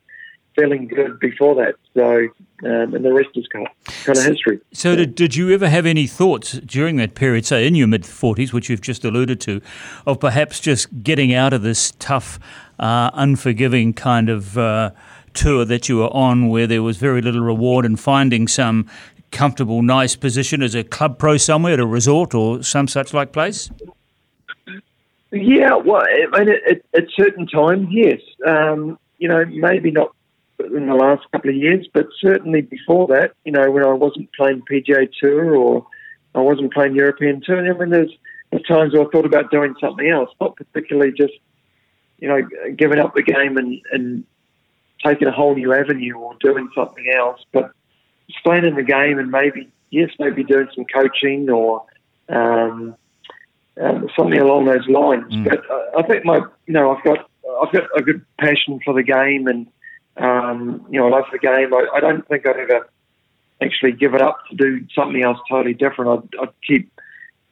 feeling 0.59 0.87
good 0.87 1.19
before 1.19 1.55
that. 1.55 1.75
So, 1.93 2.27
um, 2.67 2.93
and 2.93 3.05
the 3.05 3.13
rest 3.13 3.29
is 3.35 3.47
kind 3.47 3.67
of, 3.67 3.93
kind 4.05 4.17
of 4.17 4.25
history. 4.25 4.59
So, 4.73 4.95
did, 4.95 5.15
did 5.15 5.35
you 5.35 5.53
ever 5.53 5.69
have 5.69 5.85
any 5.85 6.07
thoughts 6.07 6.53
during 6.59 6.97
that 6.97 7.15
period, 7.15 7.45
say 7.45 7.65
in 7.65 7.75
your 7.75 7.87
mid 7.87 8.03
40s, 8.03 8.53
which 8.53 8.69
you've 8.69 8.81
just 8.81 9.05
alluded 9.05 9.39
to, 9.41 9.61
of 10.05 10.19
perhaps 10.19 10.59
just 10.59 11.03
getting 11.03 11.33
out 11.33 11.53
of 11.53 11.61
this 11.61 11.93
tough, 11.99 12.39
uh, 12.79 13.11
unforgiving 13.13 13.93
kind 13.93 14.29
of 14.29 14.57
uh, 14.57 14.91
tour 15.33 15.65
that 15.65 15.87
you 15.87 15.97
were 15.97 16.13
on 16.13 16.49
where 16.49 16.67
there 16.67 16.83
was 16.83 16.97
very 16.97 17.21
little 17.21 17.41
reward 17.41 17.85
and 17.85 17.99
finding 17.99 18.47
some 18.47 18.85
comfortable, 19.31 19.81
nice 19.81 20.15
position 20.15 20.61
as 20.61 20.75
a 20.75 20.83
club 20.83 21.19
pro 21.19 21.37
somewhere 21.37 21.73
at 21.73 21.79
a 21.79 21.85
resort 21.85 22.33
or 22.33 22.63
some 22.63 22.87
such 22.87 23.13
like 23.13 23.31
place? 23.31 23.69
Yeah, 25.31 25.75
well, 25.75 26.01
I 26.33 26.39
mean, 26.39 26.49
at, 26.49 26.81
at 26.95 27.03
certain 27.15 27.45
times, 27.45 27.87
yes. 27.91 28.19
Um, 28.47 28.97
you 29.19 29.27
know, 29.27 29.45
maybe 29.45 29.91
not 29.91 30.15
in 30.59 30.87
the 30.87 30.93
last 30.93 31.23
couple 31.31 31.49
of 31.49 31.55
years, 31.55 31.87
but 31.93 32.07
certainly 32.19 32.61
before 32.61 33.07
that, 33.07 33.33
you 33.45 33.51
know, 33.51 33.71
when 33.71 33.83
I 33.83 33.93
wasn't 33.93 34.33
playing 34.33 34.61
PGA 34.69 35.09
Tour 35.19 35.55
or 35.55 35.87
I 36.35 36.39
wasn't 36.39 36.73
playing 36.73 36.95
European 36.95 37.41
Tour, 37.41 37.57
and 37.57 37.69
I 37.69 37.77
mean, 37.77 37.89
there's, 37.89 38.11
there's 38.51 38.63
times 38.63 38.93
where 38.93 39.03
I 39.03 39.09
thought 39.11 39.25
about 39.25 39.51
doing 39.51 39.75
something 39.79 40.07
else, 40.07 40.29
not 40.39 40.55
particularly 40.55 41.13
just, 41.15 41.33
you 42.19 42.27
know, 42.27 42.41
giving 42.75 42.99
up 42.99 43.15
the 43.15 43.23
game 43.23 43.57
and, 43.57 43.79
and 43.91 44.23
taking 45.05 45.27
a 45.27 45.31
whole 45.31 45.55
new 45.55 45.73
avenue 45.73 46.17
or 46.17 46.35
doing 46.41 46.69
something 46.75 47.05
else, 47.15 47.39
but 47.53 47.71
staying 48.41 48.65
in 48.65 48.75
the 48.75 48.83
game 48.83 49.17
and 49.17 49.31
maybe, 49.31 49.69
yes, 49.91 50.09
maybe 50.19 50.43
doing 50.43 50.67
some 50.75 50.85
coaching 50.85 51.49
or 51.49 51.83
um, 52.27 52.95
um, 53.81 54.09
something 54.17 54.39
along 54.39 54.65
those 54.65 54.87
lines. 54.87 55.33
Mm. 55.33 55.45
But 55.45 55.63
I 55.97 56.05
think 56.05 56.25
my, 56.25 56.41
you 56.65 56.73
know, 56.73 56.95
I've 56.95 57.03
got 57.03 57.29
I've 57.63 57.71
got 57.71 57.83
a 57.97 58.01
good 58.01 58.25
passion 58.39 58.79
for 58.83 58.93
the 58.93 59.03
game 59.03 59.47
and 59.47 59.67
um, 60.17 60.85
you 60.89 60.99
know, 60.99 61.07
I 61.07 61.09
love 61.09 61.25
the 61.31 61.39
game. 61.39 61.73
I, 61.73 61.87
I, 61.95 61.99
don't 61.99 62.27
think 62.27 62.45
I'd 62.45 62.57
ever 62.57 62.89
actually 63.61 63.93
give 63.93 64.13
it 64.13 64.21
up 64.21 64.37
to 64.49 64.55
do 64.55 64.85
something 64.93 65.23
else 65.23 65.37
totally 65.49 65.73
different. 65.73 66.29
I'd, 66.33 66.39
I'd 66.41 66.53
keep 66.65 66.91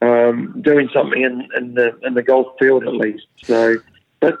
um, 0.02 0.60
doing 0.62 0.88
something 0.92 1.22
in, 1.22 1.48
in, 1.56 1.74
the 1.74 1.98
in 2.02 2.14
the 2.14 2.22
golf 2.22 2.58
field 2.58 2.84
at 2.84 2.94
least. 2.94 3.26
So, 3.42 3.76
but 4.20 4.38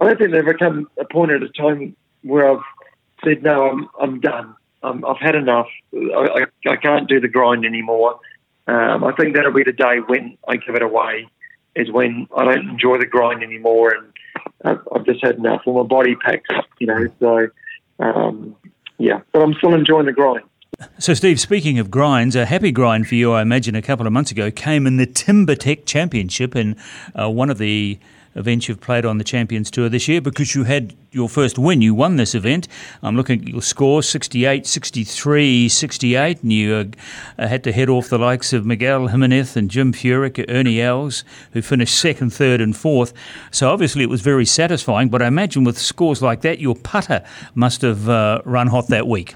I 0.00 0.06
don't 0.06 0.18
think 0.18 0.32
there's 0.32 0.42
ever 0.42 0.54
come 0.54 0.90
a 0.98 1.04
point 1.04 1.32
at 1.32 1.42
a 1.42 1.48
time 1.48 1.96
where 2.22 2.50
I've 2.50 2.64
said 3.24 3.42
no, 3.42 3.68
I'm 3.68 3.88
I'm 4.00 4.20
done. 4.20 4.54
i 4.82 4.88
have 4.88 5.18
had 5.20 5.34
enough. 5.34 5.68
I, 5.94 6.44
I, 6.66 6.70
I, 6.70 6.76
can't 6.76 7.08
do 7.08 7.20
the 7.20 7.28
grind 7.28 7.64
anymore. 7.64 8.20
Um, 8.66 9.04
I 9.04 9.12
think 9.12 9.34
that'll 9.34 9.52
be 9.52 9.64
the 9.64 9.72
day 9.72 9.98
when 10.06 10.36
I 10.46 10.56
give 10.56 10.74
it 10.74 10.82
away. 10.82 11.28
Is 11.74 11.90
when 11.90 12.26
I 12.36 12.44
don't 12.44 12.68
enjoy 12.68 12.98
the 12.98 13.06
grind 13.06 13.42
anymore, 13.42 13.90
and 13.90 14.12
I've, 14.64 14.88
I've 14.92 15.06
just 15.06 15.24
had 15.24 15.36
enough. 15.36 15.62
Well, 15.64 15.84
my 15.84 15.88
body 15.88 16.16
packs 16.16 16.48
you 16.78 16.86
know. 16.86 17.06
So 17.20 17.48
um, 17.98 18.56
yeah, 18.98 19.20
but 19.32 19.42
I'm 19.42 19.54
still 19.54 19.74
enjoying 19.74 20.06
the 20.06 20.12
grind. 20.12 20.44
So, 20.98 21.14
Steve, 21.14 21.40
speaking 21.40 21.78
of 21.78 21.90
grinds, 21.90 22.36
a 22.36 22.46
happy 22.46 22.70
grind 22.70 23.08
for 23.08 23.16
you, 23.16 23.32
I 23.32 23.42
imagine, 23.42 23.74
a 23.74 23.82
couple 23.82 24.06
of 24.06 24.12
months 24.12 24.30
ago 24.30 24.50
came 24.50 24.86
in 24.86 24.96
the 24.96 25.06
TimberTech 25.06 25.86
Championship 25.86 26.54
in 26.54 26.76
uh, 27.20 27.28
one 27.28 27.50
of 27.50 27.58
the 27.58 27.98
events 28.38 28.68
you've 28.68 28.80
played 28.80 29.04
on 29.04 29.18
the 29.18 29.24
Champions 29.24 29.70
Tour 29.70 29.88
this 29.88 30.08
year 30.08 30.20
because 30.20 30.54
you 30.54 30.64
had 30.64 30.94
your 31.10 31.28
first 31.28 31.58
win. 31.58 31.82
You 31.82 31.94
won 31.94 32.16
this 32.16 32.34
event. 32.34 32.68
I'm 33.02 33.16
looking 33.16 33.42
at 33.42 33.48
your 33.48 33.62
score 33.62 34.02
68, 34.02 34.66
63, 34.66 35.68
68, 35.68 36.42
and 36.42 36.52
you 36.52 36.92
uh, 37.38 37.48
had 37.48 37.64
to 37.64 37.72
head 37.72 37.88
off 37.88 38.08
the 38.08 38.18
likes 38.18 38.52
of 38.52 38.64
Miguel 38.64 39.08
Jimenez 39.08 39.56
and 39.56 39.70
Jim 39.70 39.92
Furyk, 39.92 40.44
Ernie 40.48 40.80
Els, 40.80 41.24
who 41.52 41.62
finished 41.62 41.98
second, 41.98 42.30
third, 42.30 42.60
and 42.60 42.76
fourth. 42.76 43.12
So 43.50 43.70
obviously 43.70 44.02
it 44.02 44.10
was 44.10 44.20
very 44.20 44.44
satisfying, 44.44 45.08
but 45.08 45.22
I 45.22 45.26
imagine 45.26 45.64
with 45.64 45.78
scores 45.78 46.22
like 46.22 46.42
that, 46.42 46.60
your 46.60 46.74
putter 46.74 47.24
must 47.54 47.82
have 47.82 48.08
uh, 48.08 48.42
run 48.44 48.68
hot 48.68 48.88
that 48.88 49.06
week. 49.06 49.34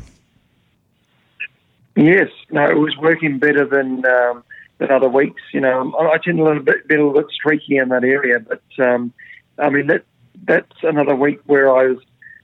Yes, 1.97 2.29
no, 2.51 2.65
it 2.65 2.79
was 2.79 2.97
working 2.97 3.39
better 3.39 3.67
than. 3.67 4.05
Um, 4.07 4.45
than 4.79 4.91
other 4.91 5.09
weeks. 5.09 5.43
You 5.53 5.61
know, 5.61 5.95
I 5.99 6.19
tend 6.19 6.41
a 6.41 6.45
little 6.45 6.63
bit, 6.63 6.89
be 6.89 6.95
a 6.95 6.99
little 7.05 7.21
bit 7.21 7.31
streaky 7.31 7.77
in 7.77 7.89
that 7.91 8.05
area, 8.05 8.41
but 8.41 8.63
um, 8.85 9.13
I 9.59 9.71
mean 9.71 9.87
that 9.89 10.05
that's 10.45 10.77
another 10.83 11.15
week 11.15 11.41
where 11.47 11.75
I 11.75 11.89
was 11.89 11.99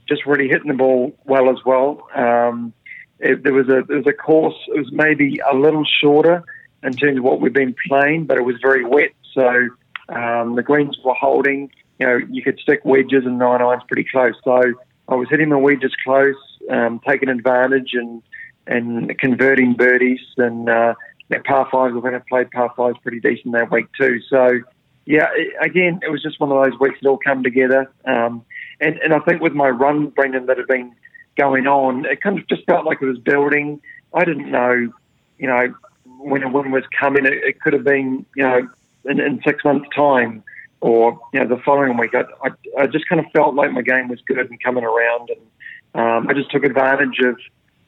just 0.09 0.27
really 0.27 0.49
hitting 0.49 0.69
the 0.69 0.75
ball 0.75 1.17
well 1.25 1.51
as 1.51 1.59
well. 1.65 2.09
Um, 2.15 2.73
it, 3.19 3.43
there 3.43 3.53
was 3.53 3.69
a 3.69 3.83
there 3.87 3.99
was 3.99 4.07
a 4.07 4.13
course. 4.13 4.57
It 4.69 4.79
was 4.79 4.93
maybe 4.93 5.41
a 5.51 5.57
little 5.57 5.85
shorter 6.01 6.45
in 6.83 6.93
terms 6.93 7.19
of 7.19 7.25
what 7.25 7.41
we've 7.41 7.53
been 7.53 7.75
playing, 7.89 8.27
but 8.27 8.39
it 8.39 8.45
was 8.45 8.57
very 8.63 8.85
wet, 8.85 9.11
so 9.35 9.69
um, 10.09 10.55
the 10.55 10.63
greens 10.63 10.97
were 11.05 11.15
holding. 11.15 11.71
You 11.99 12.07
know, 12.07 12.21
you 12.31 12.43
could 12.43 12.61
stick 12.61 12.85
wedges 12.85 13.25
and 13.27 13.39
nine 13.39 13.61
irons 13.61 13.83
pretty 13.89 14.09
close. 14.09 14.35
So 14.45 14.75
I 15.09 15.15
was 15.17 15.29
hitting 15.29 15.49
my 15.49 15.57
wedges 15.57 15.93
close, 16.05 16.37
um, 16.71 17.01
taking 17.07 17.29
advantage 17.29 17.91
and 17.95 18.23
and 18.67 19.19
converting 19.19 19.73
birdies 19.73 20.21
and 20.37 20.69
uh, 20.69 20.95
that 21.29 21.45
par 21.45 21.69
fives, 21.71 21.95
I 21.97 22.01
think 22.01 22.15
I 22.15 22.23
played 22.29 22.51
par 22.51 22.73
fives 22.77 22.99
pretty 23.03 23.21
decent 23.21 23.53
that 23.53 23.71
week 23.71 23.87
too. 23.99 24.21
So, 24.29 24.61
yeah, 25.05 25.29
again, 25.61 26.01
it 26.03 26.11
was 26.11 26.23
just 26.23 26.41
one 26.41 26.51
of 26.51 26.63
those 26.63 26.79
weeks 26.81 26.99
that 27.01 27.09
all 27.09 27.19
come 27.19 27.43
together. 27.43 27.91
Um, 28.05 28.45
and, 28.81 28.97
and 28.99 29.13
I 29.13 29.19
think 29.21 29.43
with 29.43 29.53
my 29.53 29.69
run, 29.69 30.09
Brendan, 30.09 30.47
that 30.47 30.59
had 30.59 30.67
been 30.67 30.95
going 31.37 31.67
on, 31.67 32.05
it 32.05 32.21
kind 32.21 32.39
of 32.39 32.47
just 32.49 32.65
felt 32.65 32.85
like 32.85 33.01
it 33.01 33.07
was 33.07 33.19
building. 33.19 33.81
I 34.15 34.25
didn't 34.25 34.51
know, 34.51 34.93
you 35.39 35.47
know, 35.47 35.75
when 36.19 36.43
a 36.43 36.49
win 36.49 36.71
was 36.71 36.85
coming. 36.99 37.27
It, 37.27 37.33
it 37.33 37.61
could 37.61 37.73
have 37.73 37.85
been, 37.85 38.27
you 38.37 38.43
know, 38.43 38.69
in, 39.05 39.21
in, 39.21 39.41
six 39.47 39.65
months' 39.65 39.89
time 39.95 40.43
or, 40.81 41.19
you 41.33 41.41
know, 41.41 41.49
the 41.49 41.63
following 41.63 41.97
week. 41.97 42.15
I, 42.15 42.25
I, 42.45 42.83
I, 42.83 42.87
just 42.87 43.09
kind 43.09 43.25
of 43.25 43.31
felt 43.33 43.55
like 43.55 43.73
my 43.73 43.83
game 43.83 44.09
was 44.09 44.21
good 44.27 44.39
and 44.39 44.63
coming 44.63 44.85
around. 44.85 45.31
And 45.31 46.01
um, 46.01 46.29
I 46.29 46.35
just 46.35 46.51
took 46.51 46.65
advantage 46.65 47.19
of 47.21 47.39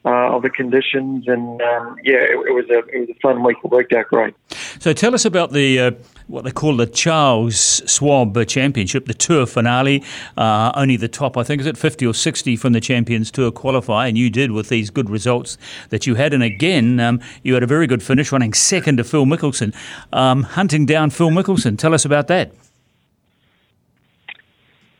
uh, 0.05 0.35
of 0.35 0.43
the 0.43 0.51
conditions, 0.51 1.29
and 1.29 1.61
um, 1.61 1.97
yeah, 2.03 2.17
it, 2.17 2.39
it, 2.49 2.55
was 2.55 2.65
a 2.71 2.79
it 2.89 3.01
was 3.01 3.09
a 3.11 3.21
fun 3.21 3.43
week. 3.43 3.59
It 3.63 3.71
worked 3.71 3.93
out 3.93 4.07
great. 4.07 4.35
So 4.79 4.93
tell 4.93 5.15
us 5.15 5.25
about 5.25 5.53
the 5.53 5.79
uh, 5.79 5.91
what 6.27 6.45
they 6.45 6.51
call 6.51 6.77
the 6.77 6.87
Charles 6.87 7.83
Schwab 7.87 8.47
Championship, 8.47 9.07
the 9.07 9.15
Tour 9.15 9.45
finale. 9.45 10.03
Uh, 10.37 10.73
only 10.75 10.97
the 10.97 11.09
top, 11.09 11.37
I 11.37 11.43
think, 11.43 11.61
is 11.61 11.67
it 11.67 11.77
fifty 11.77 12.07
or 12.07 12.15
sixty 12.15 12.57
from 12.57 12.73
the 12.73 12.81
Champions 12.81 13.31
Tour 13.31 13.51
qualify, 13.51 14.07
and 14.07 14.17
you 14.17 14.31
did 14.31 14.53
with 14.53 14.71
these 14.71 14.89
good 14.89 15.11
results 15.11 15.59
that 15.91 16.07
you 16.07 16.15
had. 16.15 16.33
And 16.33 16.43
again, 16.43 16.99
um, 16.99 17.21
you 17.43 17.55
had 17.55 17.63
a 17.63 17.67
very 17.67 17.87
good 17.87 18.03
finish, 18.03 18.33
running 18.33 18.55
second 18.55 18.97
to 18.97 19.05
Phil 19.05 19.27
Mickelson, 19.27 19.75
um, 20.13 20.45
hunting 20.45 20.87
down 20.87 21.11
Phil 21.11 21.31
Mickelson. 21.31 21.77
Tell 21.77 21.93
us 21.93 22.05
about 22.07 22.27
that. 22.29 22.53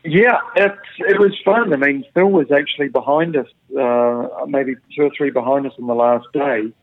Yeah, 0.03 0.39
it 0.55 0.77
it 0.99 1.19
was 1.19 1.37
fun. 1.45 1.73
I 1.73 1.75
mean, 1.75 2.03
Phil 2.13 2.29
was 2.29 2.51
actually 2.51 2.89
behind 2.89 3.35
us, 3.35 3.47
uh, 3.79 4.45
maybe 4.47 4.75
two 4.95 5.03
or 5.03 5.11
three 5.15 5.29
behind 5.29 5.67
us 5.67 5.73
on 5.79 5.85
the 5.85 5.93
last 5.93 6.25
day, 6.33 6.73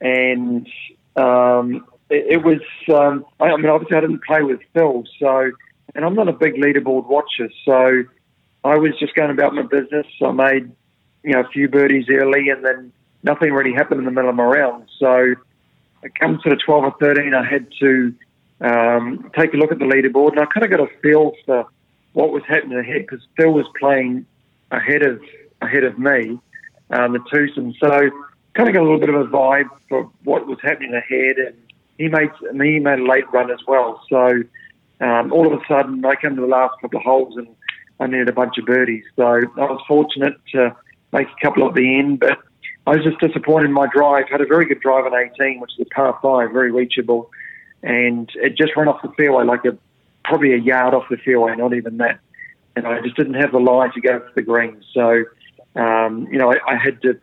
and 0.00 0.68
um, 1.16 1.86
it, 2.10 2.26
it, 2.36 2.44
was. 2.44 2.60
Um, 2.92 3.24
I, 3.40 3.46
I, 3.46 3.56
mean, 3.56 3.70
obviously, 3.70 3.96
I 3.96 4.00
didn't 4.00 4.22
play 4.22 4.42
with 4.42 4.60
Phil, 4.74 5.04
so 5.18 5.50
and 5.94 6.04
I'm 6.04 6.14
not 6.14 6.28
a 6.28 6.32
big 6.32 6.54
leaderboard 6.54 7.06
watcher, 7.06 7.50
so 7.64 8.04
I 8.64 8.76
was 8.76 8.92
just 9.00 9.14
going 9.14 9.30
about 9.30 9.54
my 9.54 9.62
business. 9.62 10.06
I 10.22 10.32
made 10.32 10.70
you 11.24 11.32
know 11.32 11.40
a 11.40 11.48
few 11.48 11.68
birdies 11.68 12.04
early, 12.10 12.50
and 12.50 12.62
then 12.62 12.92
nothing 13.22 13.52
really 13.52 13.72
happened 13.72 14.00
in 14.00 14.04
the 14.04 14.10
middle 14.10 14.28
of 14.28 14.36
my 14.36 14.44
round. 14.44 14.90
So 14.98 15.34
it 16.02 16.12
comes 16.20 16.42
to 16.42 16.50
the 16.50 16.56
12 16.56 16.84
or 16.84 16.94
13, 17.00 17.34
I 17.34 17.44
had 17.44 17.66
to 17.80 18.14
um, 18.60 19.30
take 19.36 19.54
a 19.54 19.56
look 19.56 19.72
at 19.72 19.78
the 19.78 19.84
leaderboard, 19.84 20.32
and 20.32 20.40
I 20.40 20.46
kind 20.46 20.64
of 20.64 20.70
got 20.70 20.80
a 20.80 20.88
feel 21.02 21.32
for 21.44 21.66
what 22.18 22.32
was 22.32 22.42
happening 22.48 22.76
ahead 22.76 23.06
because 23.08 23.24
Phil 23.36 23.52
was 23.52 23.66
playing 23.78 24.26
ahead 24.72 25.02
of 25.06 25.20
ahead 25.62 25.84
of 25.84 26.00
me, 26.00 26.40
um, 26.90 27.12
the 27.12 27.20
twosome. 27.30 27.74
So 27.78 27.88
kind 28.54 28.68
of 28.68 28.74
got 28.74 28.80
a 28.80 28.82
little 28.82 28.98
bit 28.98 29.08
of 29.08 29.20
a 29.20 29.26
vibe 29.26 29.68
for 29.88 30.10
what 30.24 30.44
was 30.48 30.58
happening 30.60 30.94
ahead, 30.94 31.36
and 31.38 31.54
he 31.96 32.08
made 32.08 32.30
he 32.40 32.80
made 32.80 32.98
a 32.98 33.04
late 33.04 33.32
run 33.32 33.52
as 33.52 33.60
well. 33.68 34.02
So 34.08 34.42
um, 35.00 35.32
all 35.32 35.46
of 35.46 35.52
a 35.52 35.64
sudden, 35.68 36.04
I 36.04 36.16
come 36.16 36.34
to 36.34 36.40
the 36.40 36.48
last 36.48 36.74
couple 36.80 36.98
of 36.98 37.04
holes 37.04 37.36
and 37.36 37.46
I 38.00 38.08
needed 38.08 38.28
a 38.28 38.32
bunch 38.32 38.58
of 38.58 38.66
birdies. 38.66 39.04
So 39.14 39.22
I 39.22 39.44
was 39.56 39.80
fortunate 39.86 40.34
to 40.54 40.74
make 41.12 41.28
a 41.28 41.46
couple 41.46 41.68
at 41.68 41.76
the 41.76 42.00
end, 42.00 42.18
but 42.18 42.36
I 42.88 42.96
was 42.96 43.04
just 43.04 43.20
disappointed 43.20 43.66
in 43.66 43.72
my 43.72 43.86
drive. 43.94 44.24
Had 44.28 44.40
a 44.40 44.46
very 44.46 44.66
good 44.66 44.80
drive 44.80 45.06
on 45.06 45.14
18, 45.14 45.60
which 45.60 45.70
is 45.78 45.86
a 45.86 45.94
par 45.94 46.18
five, 46.20 46.50
very 46.50 46.72
reachable, 46.72 47.30
and 47.84 48.28
it 48.34 48.56
just 48.56 48.74
ran 48.74 48.88
off 48.88 49.02
the 49.02 49.12
fairway 49.16 49.44
like 49.44 49.64
a 49.64 49.78
probably 50.28 50.52
a 50.52 50.58
yard 50.58 50.94
off 50.94 51.04
the 51.10 51.16
fairway, 51.16 51.56
not 51.56 51.74
even 51.74 51.96
that. 51.98 52.20
And 52.76 52.86
I 52.86 53.00
just 53.00 53.16
didn't 53.16 53.34
have 53.34 53.52
the 53.52 53.58
lie 53.58 53.88
to 53.88 54.00
go 54.00 54.20
for 54.20 54.32
the 54.36 54.42
green. 54.42 54.82
So, 54.94 55.24
um, 55.74 56.28
you 56.30 56.38
know, 56.38 56.52
I, 56.52 56.74
I 56.74 56.76
had 56.76 57.02
to 57.02 57.18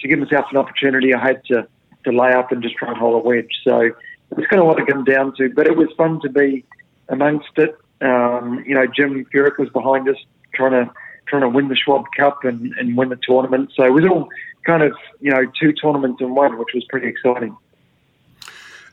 to 0.00 0.08
give 0.08 0.18
myself 0.18 0.46
an 0.50 0.56
opportunity. 0.56 1.14
I 1.14 1.20
had 1.20 1.44
to 1.46 1.66
to 2.04 2.12
lay 2.12 2.32
up 2.32 2.52
and 2.52 2.62
just 2.62 2.76
try 2.76 2.88
and 2.88 2.96
hold 2.96 3.22
a 3.22 3.26
wedge. 3.26 3.50
So 3.64 3.90
it's 4.36 4.46
kind 4.46 4.60
of 4.60 4.66
what 4.66 4.78
it 4.78 4.86
came 4.86 5.04
down 5.04 5.34
to. 5.36 5.50
But 5.50 5.66
it 5.66 5.76
was 5.76 5.88
fun 5.96 6.20
to 6.20 6.28
be 6.28 6.64
amongst 7.08 7.50
it. 7.56 7.76
Um, 8.00 8.64
you 8.66 8.74
know, 8.74 8.86
Jim 8.86 9.26
Furyk 9.34 9.58
was 9.58 9.68
behind 9.70 10.08
us 10.08 10.16
trying 10.54 10.72
to 10.72 10.90
trying 11.26 11.42
to 11.42 11.48
win 11.48 11.68
the 11.68 11.76
Schwab 11.76 12.04
Cup 12.16 12.44
and, 12.44 12.72
and 12.78 12.96
win 12.96 13.08
the 13.08 13.18
tournament. 13.22 13.70
So 13.76 13.84
it 13.84 13.92
was 13.92 14.04
all 14.04 14.28
kind 14.66 14.82
of 14.82 14.92
you 15.20 15.30
know 15.30 15.42
two 15.60 15.72
tournaments 15.72 16.20
in 16.20 16.34
one, 16.34 16.58
which 16.58 16.74
was 16.74 16.84
pretty 16.88 17.08
exciting. 17.08 17.56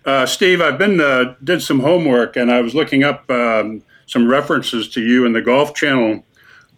Uh, 0.07 0.25
Steve, 0.25 0.61
I've 0.61 0.77
been 0.77 1.01
uh, 1.01 1.35
did 1.43 1.61
some 1.61 1.81
homework 1.81 2.37
and 2.37 2.49
I 2.49 2.61
was 2.61 2.73
looking 2.73 3.03
up 3.03 3.29
um, 3.29 3.83
some 4.05 4.25
references 4.25 4.87
to 4.89 5.01
you 5.01 5.25
in 5.25 5.33
the 5.33 5.41
Golf 5.41 5.75
Channel 5.75 6.23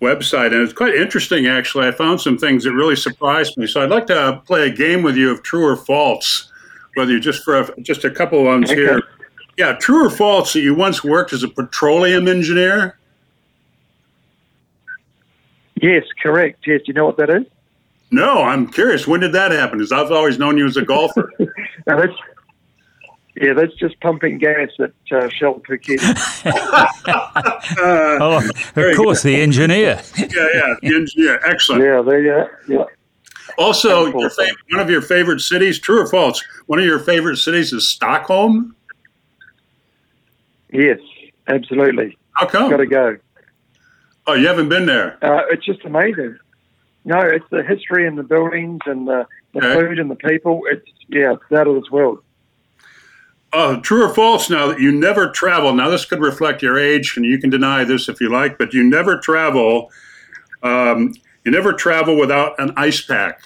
website, 0.01 0.47
and 0.47 0.63
it's 0.63 0.73
quite 0.73 0.95
interesting. 0.95 1.45
Actually, 1.45 1.87
I 1.87 1.91
found 1.91 2.19
some 2.19 2.39
things 2.39 2.63
that 2.63 2.73
really 2.73 2.95
surprised 2.95 3.55
me. 3.55 3.67
So 3.67 3.83
I'd 3.83 3.91
like 3.91 4.07
to 4.07 4.41
play 4.47 4.67
a 4.67 4.71
game 4.71 5.03
with 5.03 5.15
you 5.15 5.29
of 5.29 5.43
true 5.43 5.63
or 5.63 5.75
false, 5.75 6.51
whether 6.95 7.11
you 7.11 7.19
just 7.19 7.43
for 7.43 7.59
a, 7.59 7.81
just 7.81 8.03
a 8.03 8.09
couple 8.09 8.43
ones 8.43 8.71
okay. 8.71 8.81
here. 8.81 9.03
Yeah, 9.57 9.73
true 9.73 10.07
or 10.07 10.09
false 10.09 10.53
that 10.53 10.61
you 10.61 10.73
once 10.73 11.03
worked 11.03 11.31
as 11.31 11.43
a 11.43 11.49
petroleum 11.49 12.27
engineer? 12.27 12.97
Yes, 15.79 16.03
correct. 16.19 16.65
Yes, 16.65 16.79
do 16.79 16.85
you 16.87 16.93
know 16.93 17.05
what 17.05 17.17
that 17.17 17.29
is? 17.29 17.45
No, 18.09 18.41
I'm 18.41 18.67
curious. 18.67 19.05
When 19.05 19.19
did 19.19 19.33
that 19.33 19.51
happen? 19.51 19.77
Because 19.77 19.91
I've 19.91 20.11
always 20.11 20.39
known 20.39 20.57
you 20.57 20.65
as 20.65 20.77
a 20.77 20.81
golfer. 20.81 21.31
now 21.85 21.99
that's 21.99 22.15
yeah, 23.35 23.53
that's 23.53 23.73
just 23.75 23.99
pumping 24.01 24.37
gas 24.37 24.69
at 24.79 24.91
uh, 25.11 25.29
Shell 25.29 25.61
Phuket. 25.67 25.99
uh, 27.07 28.17
oh, 28.21 28.49
of 28.75 28.97
course, 28.97 29.23
the 29.23 29.41
engineer. 29.41 30.01
yeah, 30.17 30.25
yeah, 30.29 30.75
the 30.81 30.95
engineer. 30.95 31.39
Excellent. 31.45 31.83
Yeah, 31.83 32.01
they, 32.01 32.29
uh, 32.29 32.45
yeah. 32.67 32.85
Also, 33.57 34.05
your 34.05 34.29
favorite, 34.29 34.57
one 34.71 34.79
of 34.81 34.89
your 34.89 35.01
favorite 35.01 35.41
cities, 35.41 35.79
true 35.79 36.01
or 36.01 36.07
false? 36.07 36.43
One 36.67 36.79
of 36.79 36.85
your 36.85 36.99
favorite 36.99 37.37
cities 37.37 37.73
is 37.73 37.89
Stockholm. 37.89 38.75
Yes, 40.71 40.99
absolutely. 41.47 42.17
How 42.33 42.45
come? 42.45 42.69
Got 42.69 42.77
to 42.77 42.85
go. 42.85 43.17
Oh, 44.27 44.33
you 44.33 44.47
haven't 44.47 44.69
been 44.69 44.85
there? 44.85 45.17
Uh, 45.23 45.41
it's 45.49 45.65
just 45.65 45.83
amazing. 45.85 46.37
No, 47.05 47.19
it's 47.19 47.45
the 47.49 47.63
history 47.63 48.07
and 48.07 48.17
the 48.17 48.23
buildings 48.23 48.81
and 48.85 49.07
the, 49.07 49.25
the 49.53 49.59
okay. 49.59 49.79
food 49.79 49.99
and 49.99 50.11
the 50.11 50.15
people. 50.15 50.61
It's 50.69 50.87
yeah, 51.07 51.33
it's 51.33 51.51
out 51.51 51.67
of 51.67 51.75
this 51.75 51.89
world. 51.89 52.23
Uh, 53.51 53.77
true 53.77 54.05
or 54.05 54.13
false 54.13 54.49
now 54.49 54.67
that 54.67 54.79
you 54.79 54.91
never 54.91 55.29
travel? 55.31 55.73
Now, 55.73 55.89
this 55.89 56.05
could 56.05 56.19
reflect 56.19 56.61
your 56.61 56.77
age, 56.77 57.17
and 57.17 57.25
you 57.25 57.39
can 57.39 57.49
deny 57.49 57.83
this 57.83 58.07
if 58.07 58.21
you 58.21 58.29
like, 58.29 58.57
but 58.57 58.73
you 58.73 58.83
never 58.83 59.17
travel. 59.17 59.91
Um, 60.61 61.15
you 61.43 61.51
never 61.51 61.73
travel 61.73 62.15
without 62.15 62.59
an 62.59 62.73
ice 62.77 63.01
pack. 63.01 63.41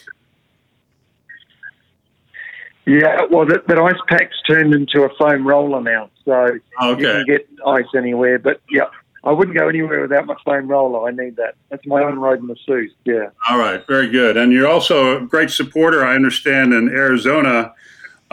Yeah, 2.86 3.22
well, 3.32 3.46
that, 3.46 3.66
that 3.68 3.80
ice 3.80 4.00
pack's 4.10 4.36
turned 4.46 4.74
into 4.74 5.04
a 5.04 5.10
foam 5.16 5.48
roller 5.48 5.82
now, 5.82 6.10
so 6.26 6.60
okay. 6.82 7.02
you 7.02 7.08
can 7.08 7.26
get 7.26 7.48
ice 7.66 7.86
anywhere. 7.96 8.40
But 8.40 8.60
yeah, 8.70 8.88
I 9.24 9.32
wouldn't 9.32 9.58
go 9.58 9.70
anywhere 9.70 10.02
without 10.02 10.26
my 10.26 10.36
foam 10.44 10.68
roller. 10.68 11.08
I 11.08 11.12
need 11.12 11.38
that. 11.38 11.56
That's 11.70 11.86
my 11.86 12.04
own 12.04 12.20
road 12.20 12.42
in 12.42 12.48
the 12.48 12.56
masseuse. 12.56 12.92
Yeah. 13.06 13.30
All 13.50 13.58
right, 13.58 13.86
very 13.88 14.10
good. 14.10 14.36
And 14.36 14.52
you're 14.52 14.68
also 14.68 15.18
a 15.18 15.26
great 15.26 15.50
supporter, 15.50 16.04
I 16.04 16.14
understand, 16.14 16.74
in 16.74 16.90
Arizona 16.90 17.74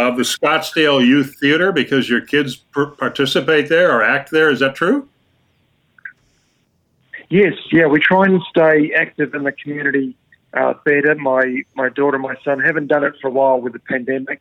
of 0.09 0.17
the 0.17 0.23
Scottsdale 0.23 1.05
Youth 1.05 1.37
Theater 1.41 1.73
because 1.73 2.09
your 2.09 2.21
kids 2.21 2.57
participate 2.57 3.69
there 3.69 3.91
or 3.97 4.03
act 4.03 4.31
there. 4.31 4.51
Is 4.51 4.61
that 4.61 4.75
true? 4.75 5.09
Yes. 7.29 7.55
Yeah, 7.71 7.87
we 7.87 8.01
try 8.01 8.25
and 8.27 8.43
stay 8.51 8.93
active 8.95 9.35
in 9.35 9.45
the 9.45 9.53
community 9.53 10.17
uh, 10.55 10.75
theatre. 10.85 11.15
My 11.15 11.63
my 11.75 11.89
daughter 11.89 12.17
and 12.17 12.23
my 12.23 12.35
son 12.45 12.59
haven't 12.61 12.89
done 12.89 13.05
it 13.05 13.15
for 13.21 13.29
a 13.29 13.31
while 13.31 13.61
with 13.61 13.73
the 13.73 13.79
pandemic. 13.79 14.41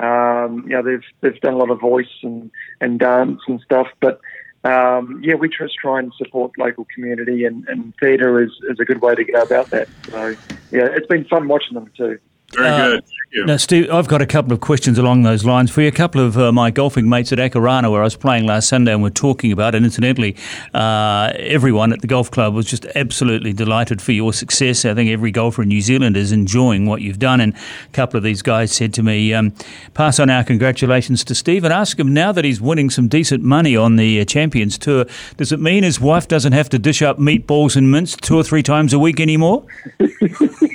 Um, 0.00 0.64
you 0.68 0.76
know, 0.76 0.82
they've 0.82 1.04
they've 1.20 1.40
done 1.40 1.54
a 1.54 1.56
lot 1.56 1.70
of 1.70 1.80
voice 1.80 2.14
and, 2.22 2.50
and 2.80 2.98
dance 2.98 3.40
and 3.48 3.60
stuff, 3.62 3.88
but 4.00 4.20
um, 4.64 5.20
yeah, 5.24 5.34
we 5.34 5.48
just 5.48 5.74
try 5.76 5.98
and 5.98 6.12
support 6.14 6.52
local 6.58 6.86
community, 6.94 7.44
and, 7.44 7.66
and 7.68 7.94
theatre 7.98 8.42
is, 8.42 8.50
is 8.68 8.78
a 8.80 8.84
good 8.84 9.00
way 9.00 9.14
to 9.14 9.24
go 9.24 9.40
about 9.40 9.70
that. 9.70 9.88
So 10.10 10.36
yeah, 10.70 10.88
it's 10.92 11.06
been 11.06 11.24
fun 11.24 11.48
watching 11.48 11.74
them 11.74 11.90
too. 11.96 12.18
Very 12.54 12.68
uh, 12.68 12.90
good. 12.90 13.04
Now, 13.44 13.58
Steve, 13.58 13.90
I've 13.90 14.08
got 14.08 14.22
a 14.22 14.26
couple 14.26 14.54
of 14.54 14.60
questions 14.60 14.96
along 14.96 15.22
those 15.22 15.44
lines 15.44 15.70
for 15.70 15.82
you. 15.82 15.88
A 15.88 15.92
couple 15.92 16.24
of 16.24 16.38
uh, 16.38 16.50
my 16.50 16.70
golfing 16.70 17.10
mates 17.10 17.30
at 17.30 17.38
Akarana, 17.38 17.90
where 17.90 18.00
I 18.00 18.04
was 18.04 18.16
playing 18.16 18.46
last 18.46 18.68
Sunday, 18.68 18.94
and 18.94 19.02
we're 19.02 19.10
talking 19.10 19.52
about 19.52 19.74
it. 19.74 19.84
Incidentally, 19.84 20.34
uh, 20.72 21.30
everyone 21.36 21.92
at 21.92 22.00
the 22.00 22.06
golf 22.06 22.30
club 22.30 22.54
was 22.54 22.64
just 22.64 22.86
absolutely 22.94 23.52
delighted 23.52 24.00
for 24.00 24.12
your 24.12 24.32
success. 24.32 24.86
I 24.86 24.94
think 24.94 25.10
every 25.10 25.30
golfer 25.30 25.62
in 25.62 25.68
New 25.68 25.82
Zealand 25.82 26.16
is 26.16 26.32
enjoying 26.32 26.86
what 26.86 27.02
you've 27.02 27.18
done. 27.18 27.42
And 27.42 27.54
a 27.54 27.92
couple 27.92 28.16
of 28.16 28.24
these 28.24 28.40
guys 28.40 28.72
said 28.72 28.94
to 28.94 29.02
me, 29.02 29.34
um, 29.34 29.52
pass 29.92 30.18
on 30.18 30.30
our 30.30 30.42
congratulations 30.42 31.24
to 31.24 31.34
Steve 31.34 31.64
and 31.64 31.72
ask 31.72 31.98
him 31.98 32.14
now 32.14 32.32
that 32.32 32.46
he's 32.46 32.62
winning 32.62 32.88
some 32.88 33.08
decent 33.08 33.44
money 33.44 33.76
on 33.76 33.96
the 33.96 34.22
uh, 34.22 34.24
Champions 34.24 34.78
Tour, 34.78 35.04
does 35.36 35.52
it 35.52 35.60
mean 35.60 35.82
his 35.84 36.00
wife 36.00 36.28
doesn't 36.28 36.52
have 36.52 36.70
to 36.70 36.78
dish 36.78 37.02
up 37.02 37.18
meatballs 37.18 37.76
and 37.76 37.90
mince 37.90 38.16
two 38.16 38.36
or 38.36 38.42
three 38.42 38.62
times 38.62 38.94
a 38.94 38.98
week 38.98 39.20
anymore? 39.20 39.66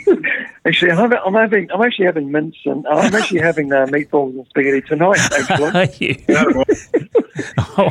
Actually, 0.65 0.91
I'm, 0.91 0.97
having, 0.97 1.17
I'm 1.25 1.33
having, 1.33 1.71
I'm 1.71 1.81
actually 1.81 2.05
having 2.05 2.31
mince 2.31 2.55
and 2.65 2.85
uh, 2.85 2.91
I'm 2.91 3.13
actually 3.13 3.39
having 3.49 3.73
uh, 3.73 3.85
meatballs 3.87 4.33
and 4.33 4.47
spaghetti 4.47 4.81
tonight. 4.81 5.19
Actually, 5.75 6.23
oh, 7.57 7.89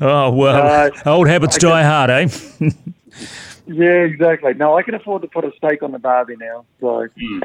oh, 0.00 0.30
well, 0.30 0.90
uh, 1.06 1.10
old 1.10 1.28
habits 1.28 1.58
die 1.58 1.82
hard, 1.82 2.08
eh? 2.10 2.28
yeah, 3.66 4.04
exactly. 4.04 4.54
No, 4.54 4.78
I 4.78 4.82
can 4.82 4.94
afford 4.94 5.22
to 5.22 5.28
put 5.28 5.44
a 5.44 5.52
steak 5.56 5.82
on 5.82 5.92
the 5.92 5.98
barbie 5.98 6.36
now. 6.36 6.64
So. 6.80 7.08
Mm. 7.20 7.42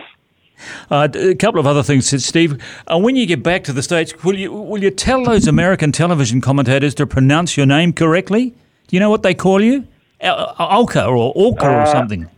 Uh, 0.89 1.07
a 1.15 1.35
couple 1.35 1.59
of 1.59 1.65
other 1.65 1.83
things, 1.83 2.23
Steve. 2.23 2.61
Uh, 2.87 2.99
when 2.99 3.15
you 3.15 3.25
get 3.25 3.41
back 3.41 3.63
to 3.63 3.73
the 3.73 3.81
states, 3.81 4.23
will 4.23 4.37
you 4.37 4.53
will 4.53 4.81
you 4.81 4.91
tell 4.91 5.23
those 5.23 5.47
American 5.47 5.91
television 5.91 6.39
commentators 6.39 6.93
to 6.95 7.07
pronounce 7.07 7.57
your 7.57 7.65
name 7.65 7.91
correctly? 7.91 8.51
Do 8.87 8.95
you 8.95 8.99
know 8.99 9.09
what 9.09 9.23
they 9.23 9.33
call 9.33 9.61
you? 9.61 9.87
Alka 10.21 11.05
or 11.05 11.33
Orca 11.35 11.65
or 11.65 11.81
uh, 11.81 11.85
something? 11.91 12.29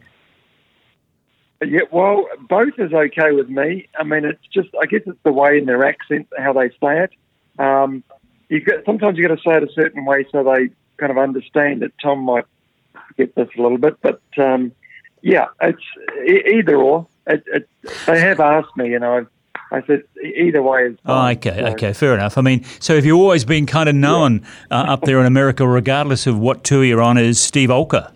Yeah, 1.68 1.82
well, 1.92 2.26
both 2.50 2.74
is 2.78 2.94
okay 2.94 3.32
with 3.32 3.50
me. 3.50 3.88
I 3.98 4.04
mean, 4.04 4.26
it's 4.26 4.46
just, 4.52 4.70
I 4.82 4.86
guess 4.86 5.02
it's 5.06 5.20
the 5.24 5.32
way 5.32 5.58
in 5.58 5.66
their 5.66 5.86
accent, 5.86 6.28
how 6.38 6.54
they 6.54 6.70
say 6.70 7.04
it. 7.04 7.12
Um, 7.60 8.04
you 8.50 8.60
get, 8.62 8.86
sometimes 8.86 9.18
you 9.18 9.28
got 9.28 9.36
to 9.36 9.42
say 9.42 9.58
it 9.58 9.64
a 9.64 9.72
certain 9.74 10.06
way 10.06 10.26
so 10.32 10.44
they 10.44 10.70
kind 10.98 11.12
of 11.12 11.18
understand 11.18 11.84
it. 11.84 11.94
Tom 12.02 12.20
might 12.20 12.46
get 13.18 13.36
this 13.36 13.50
a 13.58 13.62
little 13.62 13.78
bit, 13.78 13.98
but 14.02 14.22
um, 14.38 14.72
yeah, 15.22 15.48
it's 15.62 15.84
either 16.48 16.76
or. 16.76 17.08
It, 17.26 17.44
it, 17.48 17.70
they 18.06 18.20
have 18.20 18.40
asked 18.40 18.76
me, 18.76 18.90
you 18.90 19.00
know, 19.00 19.26
I 19.72 19.82
said 19.88 20.04
either 20.24 20.62
way 20.62 20.88
is 20.88 20.98
fine. 21.04 21.36
Oh, 21.36 21.38
okay, 21.38 21.60
so. 21.60 21.72
okay, 21.72 21.94
fair 21.94 22.14
enough. 22.14 22.38
I 22.38 22.42
mean, 22.42 22.64
so 22.80 22.96
have 22.96 23.06
you 23.06 23.18
always 23.18 23.44
been 23.44 23.66
kind 23.66 23.90
of 23.90 23.96
known 23.96 24.46
yeah. 24.70 24.82
uh, 24.82 24.94
up 24.94 25.02
there 25.02 25.20
in 25.20 25.26
America, 25.26 25.68
regardless 25.68 26.28
of 26.28 26.38
what 26.38 26.64
tour 26.64 26.84
you're 26.84 27.02
on, 27.02 27.18
as 27.18 27.40
Steve 27.40 27.70
Olker? 27.70 28.12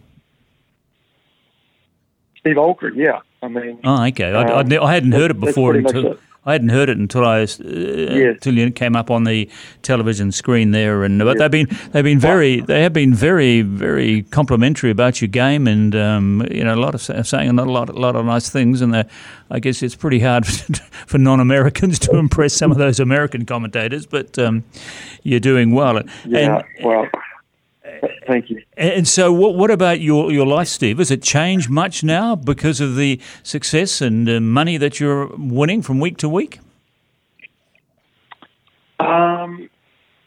Steve 2.48 2.58
Olker, 2.58 2.96
yeah. 2.96 3.20
I 3.44 3.50
mean, 3.50 3.80
oh, 3.84 4.06
okay. 4.08 4.32
I, 4.32 4.44
um, 4.44 4.72
I, 4.72 4.78
I 4.78 4.94
hadn't 4.94 5.12
heard 5.12 5.32
it 5.32 5.40
before 5.40 5.76
until 5.76 6.14
it. 6.14 6.20
I 6.46 6.54
hadn't 6.54 6.70
heard 6.70 6.88
it 6.88 6.98
until 6.98 7.26
I 7.26 7.42
uh, 7.42 7.46
yes. 7.60 8.36
until 8.36 8.58
it 8.58 8.74
came 8.74 8.96
up 8.96 9.12
on 9.12 9.26
the 9.26 9.50
television 9.82 10.32
screen 10.32 10.72
there. 10.72 11.04
And 11.04 11.20
but 11.20 11.38
yes. 11.38 11.40
they've 11.40 11.52
been 11.52 11.78
they've 11.92 12.06
been 12.06 12.20
very 12.20 12.62
they 12.62 12.84
have 12.84 12.94
been 12.94 13.14
very 13.14 13.64
very 13.64 14.24
complimentary 14.24 14.90
about 14.90 15.20
your 15.22 15.28
game, 15.28 15.68
and 15.68 15.94
um, 15.94 16.48
you 16.50 16.64
know 16.64 16.74
a 16.74 16.80
lot 16.80 16.96
of 16.96 17.02
saying 17.02 17.60
a 17.60 17.66
lot 17.66 17.90
a 17.90 17.94
lot 17.94 18.16
of 18.16 18.26
nice 18.26 18.50
things. 18.50 18.80
And 18.82 18.96
I 19.52 19.60
guess 19.60 19.84
it's 19.84 19.96
pretty 19.96 20.20
hard 20.20 20.48
for 21.06 21.18
non-Americans 21.18 22.00
to 22.00 22.16
impress 22.16 22.54
some 22.54 22.72
of 22.72 22.78
those 22.78 23.02
American 23.02 23.46
commentators, 23.46 24.06
but 24.06 24.40
um, 24.40 24.64
you're 25.24 25.42
doing 25.42 25.72
well. 25.72 26.02
Yeah, 26.26 26.60
and, 26.60 26.86
well. 26.86 27.10
Thank 28.28 28.50
you. 28.50 28.62
And 28.76 29.08
so, 29.08 29.32
what, 29.32 29.56
what 29.56 29.72
about 29.72 30.02
your, 30.02 30.32
your 30.32 30.46
life, 30.46 30.68
Steve? 30.68 30.98
Has 30.98 31.12
it 31.12 31.24
changed 31.24 31.70
much 31.70 32.04
now 32.04 32.36
because 32.36 32.82
of 32.82 32.96
the 32.96 33.20
success 33.44 34.02
and 34.02 34.30
uh, 34.30 34.40
money 34.42 34.78
that 34.78 35.00
you're 35.00 35.28
winning 35.38 35.82
from 35.82 36.00
week 36.00 36.18
to 36.18 36.30
week? 36.30 36.60
Um, 39.00 39.70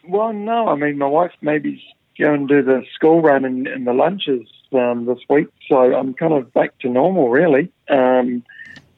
well, 0.08 0.32
no. 0.32 0.68
I 0.68 0.76
mean, 0.76 0.98
my 0.98 1.06
wife 1.06 1.32
maybe 1.42 1.82
go 2.18 2.32
and 2.32 2.48
do 2.48 2.62
the 2.62 2.84
school 2.94 3.20
run 3.20 3.44
and, 3.44 3.66
and 3.66 3.86
the 3.86 3.92
lunches 3.92 4.46
um, 4.72 5.06
this 5.06 5.18
week, 5.28 5.48
so 5.68 5.76
I'm 5.76 6.14
kind 6.14 6.32
of 6.32 6.52
back 6.52 6.78
to 6.80 6.88
normal, 6.88 7.28
really. 7.28 7.70
Um, 7.88 8.44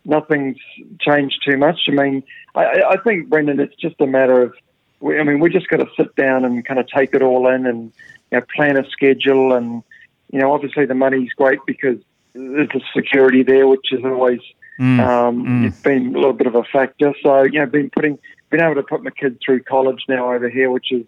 nothing's 0.05 0.59
changed 1.01 1.43
too 1.47 1.57
much. 1.57 1.79
I 1.89 1.93
mean, 1.93 2.23
I, 2.55 2.83
I 2.91 2.97
think, 3.05 3.29
Brendan, 3.29 3.61
it's 3.61 3.77
just 3.77 4.01
a 4.01 4.07
matter 4.07 4.43
of, 4.43 4.55
we, 5.03 5.19
I 5.19 5.25
mean, 5.25 5.41
we 5.41 5.51
just 5.51 5.69
got 5.69 5.79
to 5.79 5.89
sit 5.97 6.15
down 6.17 6.45
and 6.45 6.65
kind 6.65 6.79
of 6.81 6.87
take 6.87 7.15
it 7.15 7.23
all 7.23 7.49
in 7.49 7.67
and 7.67 7.93
you 8.31 8.39
know, 8.39 8.45
plan 8.55 8.77
a 8.77 8.89
schedule. 8.89 9.53
And, 9.53 9.83
you 10.31 10.39
know, 10.39 10.53
obviously 10.53 10.87
the 10.87 10.95
money's 10.95 11.33
great 11.33 11.59
because 11.67 11.99
there's 12.33 12.71
a 12.75 12.81
security 12.95 13.43
there, 13.43 13.67
which 13.67 13.93
is 13.93 14.05
always 14.05 14.41
mm, 14.79 15.01
um, 15.01 15.45
mm. 15.45 15.67
It's 15.67 15.83
been 15.83 16.15
a 16.15 16.19
little 16.19 16.33
bit 16.33 16.47
of 16.47 16.55
a 16.55 16.63
factor. 16.65 17.15
So, 17.23 17.43
you 17.43 17.59
know, 17.59 17.67
been 17.67 17.91
putting, 17.91 18.19
been 18.51 18.61
able 18.61 18.77
to 18.77 18.83
put 18.83 19.03
my 19.03 19.11
kids 19.11 19.39
through 19.45 19.65
college 19.65 20.05
now 20.09 20.33
over 20.33 20.49
here, 20.49 20.71
which 20.71 20.93
is 20.93 21.05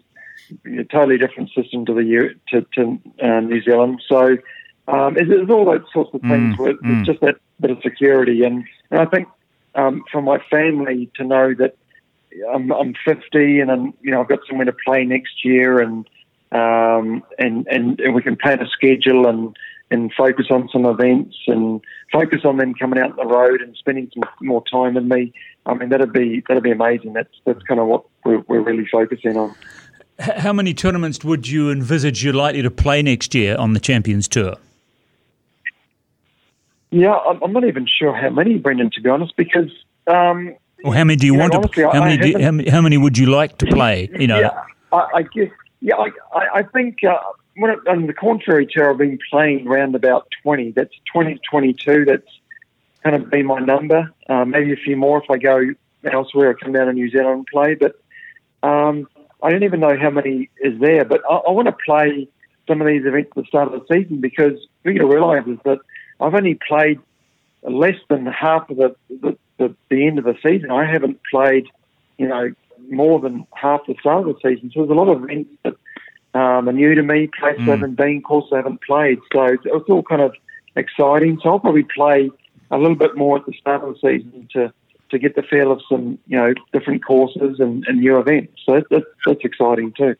a 0.65 0.83
totally 0.83 1.17
different 1.17 1.49
system 1.51 1.85
to 1.85 1.93
the 1.93 2.35
to, 2.49 2.65
to 2.75 2.99
uh, 3.23 3.39
New 3.39 3.61
Zealand. 3.63 4.01
So, 4.07 4.37
um, 4.87 5.17
it's, 5.17 5.31
it's, 5.31 5.49
all 5.49 5.65
those 5.65 5.85
sorts 5.91 6.13
of 6.13 6.21
things. 6.21 6.55
Mm, 6.57 6.69
it's 6.69 6.81
mm. 6.81 7.05
just 7.05 7.21
that 7.21 7.37
bit 7.59 7.71
of 7.71 7.81
security, 7.81 8.43
and, 8.43 8.65
and 8.91 8.99
I 8.99 9.05
think 9.05 9.27
um, 9.73 10.03
for 10.11 10.21
my 10.21 10.37
family 10.51 11.09
to 11.15 11.23
know 11.23 11.55
that 11.55 11.75
I'm, 12.53 12.71
I'm 12.71 12.93
50 13.05 13.59
and 13.59 13.71
I'm, 13.71 13.93
you 14.01 14.11
know 14.11 14.21
I've 14.21 14.27
got 14.27 14.39
somewhere 14.47 14.65
to 14.65 14.75
play 14.85 15.05
next 15.05 15.43
year, 15.43 15.79
and 15.79 16.07
um, 16.51 17.23
and, 17.37 17.67
and 17.67 17.99
and 17.99 18.13
we 18.13 18.21
can 18.21 18.35
plan 18.35 18.61
a 18.61 18.67
schedule 18.67 19.27
and 19.27 19.55
and 19.91 20.11
focus 20.13 20.47
on 20.49 20.67
some 20.71 20.85
events 20.85 21.35
and 21.47 21.81
focus 22.11 22.41
on 22.43 22.57
them 22.57 22.73
coming 22.73 22.99
out 22.99 23.11
on 23.11 23.27
the 23.27 23.33
road 23.33 23.61
and 23.61 23.75
spending 23.77 24.09
some 24.13 24.23
more 24.41 24.63
time 24.71 24.95
with 24.95 25.05
me. 25.05 25.33
I 25.65 25.73
mean 25.73 25.89
that'd 25.89 26.13
be 26.13 26.43
that'd 26.47 26.63
be 26.63 26.71
amazing. 26.71 27.13
That's 27.13 27.33
that's 27.45 27.61
kind 27.63 27.79
of 27.79 27.87
what 27.87 28.05
we're, 28.23 28.43
we're 28.47 28.61
really 28.61 28.87
focusing 28.91 29.37
on. 29.37 29.55
How 30.19 30.53
many 30.53 30.73
tournaments 30.73 31.23
would 31.25 31.47
you 31.47 31.69
envisage 31.69 32.23
you're 32.23 32.33
likely 32.33 32.61
to 32.61 32.71
play 32.71 33.01
next 33.01 33.35
year 33.35 33.57
on 33.57 33.73
the 33.73 33.81
Champions 33.81 34.27
Tour? 34.29 34.55
Yeah, 36.91 37.15
I'm 37.15 37.51
not 37.51 37.65
even 37.65 37.85
sure 37.85 38.15
how 38.15 38.29
many, 38.29 38.57
Brendan, 38.57 38.91
to 38.91 39.01
be 39.01 39.09
honest, 39.09 39.35
because. 39.35 39.69
Um, 40.07 40.55
how 40.91 41.03
many 41.03 41.15
do 41.15 41.25
you, 41.25 41.33
you 41.33 41.39
want 41.39 41.53
know, 41.53 41.59
honestly, 41.59 41.83
to? 41.83 41.91
How 41.91 42.03
many, 42.03 42.17
do, 42.17 42.39
how 42.41 42.51
many? 42.51 42.69
How 42.69 42.81
many 42.81 42.97
would 42.97 43.17
you 43.17 43.27
like 43.27 43.57
to 43.59 43.65
play? 43.65 44.09
You 44.17 44.27
know. 44.27 44.39
Yeah, 44.39 44.63
I, 44.91 45.07
I 45.15 45.21
guess. 45.23 45.51
Yeah, 45.81 45.95
I, 45.97 46.59
I 46.59 46.63
think 46.63 47.03
uh, 47.03 47.17
when 47.57 47.71
it, 47.71 47.79
on 47.87 48.07
the 48.07 48.13
Korn 48.13 48.41
Ferry 48.45 48.65
Tour, 48.65 48.91
I've 48.91 48.97
been 48.97 49.19
playing 49.29 49.67
around 49.67 49.95
about 49.95 50.27
twenty. 50.41 50.71
That's 50.71 50.93
twenty 51.11 51.39
twenty 51.49 51.73
two. 51.73 52.05
That's 52.05 52.27
kind 53.03 53.15
of 53.15 53.29
been 53.29 53.45
my 53.45 53.59
number. 53.59 54.11
Uh, 54.27 54.45
maybe 54.45 54.73
a 54.73 54.77
few 54.77 54.97
more 54.97 55.21
if 55.23 55.29
I 55.29 55.37
go 55.37 55.61
elsewhere 56.03 56.49
or 56.49 56.53
come 56.55 56.73
down 56.73 56.87
to 56.87 56.93
New 56.93 57.09
Zealand 57.09 57.37
and 57.39 57.47
play. 57.47 57.75
But 57.75 57.99
um, 58.63 59.07
I 59.41 59.51
don't 59.51 59.63
even 59.63 59.79
know 59.79 59.97
how 59.97 60.09
many 60.09 60.49
is 60.59 60.79
there. 60.79 61.05
But 61.05 61.21
I, 61.29 61.35
I 61.35 61.51
want 61.51 61.67
to 61.67 61.75
play 61.85 62.27
some 62.67 62.81
of 62.81 62.87
these 62.87 63.05
events 63.05 63.31
at 63.35 63.43
the 63.43 63.47
start 63.47 63.71
of 63.71 63.79
the 63.79 63.93
season 63.93 64.21
because 64.21 64.53
what 64.81 64.95
you 64.95 65.11
realise 65.11 65.45
is 65.47 65.59
that 65.65 65.79
I've 66.19 66.33
only 66.33 66.55
played 66.67 66.99
less 67.63 67.97
than 68.09 68.25
half 68.25 68.69
of 68.69 68.77
the, 68.77 68.95
the, 69.09 69.37
the, 69.57 69.75
the 69.89 70.07
end 70.07 70.19
of 70.19 70.25
the 70.25 70.37
season. 70.43 70.71
I 70.71 70.85
haven't 70.85 71.19
played, 71.29 71.67
you 72.17 72.27
know, 72.27 72.53
more 72.89 73.19
than 73.19 73.47
half 73.53 73.81
the 73.87 73.95
start 73.99 74.27
of 74.27 74.35
the 74.35 74.49
season. 74.49 74.71
So 74.73 74.81
there's 74.81 74.91
a 74.91 74.93
lot 74.93 75.09
of 75.09 75.23
events 75.23 75.49
that 75.63 75.75
um, 76.33 76.69
are 76.69 76.73
new 76.73 76.93
to 76.95 77.03
me, 77.03 77.29
places 77.39 77.61
mm. 77.61 77.69
I 77.69 77.71
haven't 77.71 77.95
been, 77.95 78.21
courses 78.21 78.51
I 78.53 78.57
haven't 78.57 78.81
played. 78.81 79.19
So 79.33 79.43
it's 79.45 79.89
all 79.89 80.03
kind 80.03 80.21
of 80.21 80.33
exciting. 80.75 81.39
So 81.41 81.49
I'll 81.49 81.59
probably 81.59 81.83
play 81.95 82.29
a 82.71 82.77
little 82.77 82.95
bit 82.95 83.15
more 83.15 83.37
at 83.37 83.45
the 83.45 83.53
start 83.53 83.83
of 83.83 83.95
the 83.95 83.99
season 83.99 84.49
to 84.53 84.73
to 85.11 85.19
get 85.19 85.35
the 85.35 85.43
feel 85.43 85.71
of 85.71 85.81
some, 85.87 86.17
you 86.25 86.35
know, 86.35 86.53
different 86.73 87.05
courses 87.05 87.59
and, 87.59 87.85
and 87.87 87.99
new 87.99 88.17
events. 88.17 88.53
So 88.65 88.81
that's, 88.89 89.05
that's 89.23 89.39
exciting 89.43 89.93
too. 89.93 90.15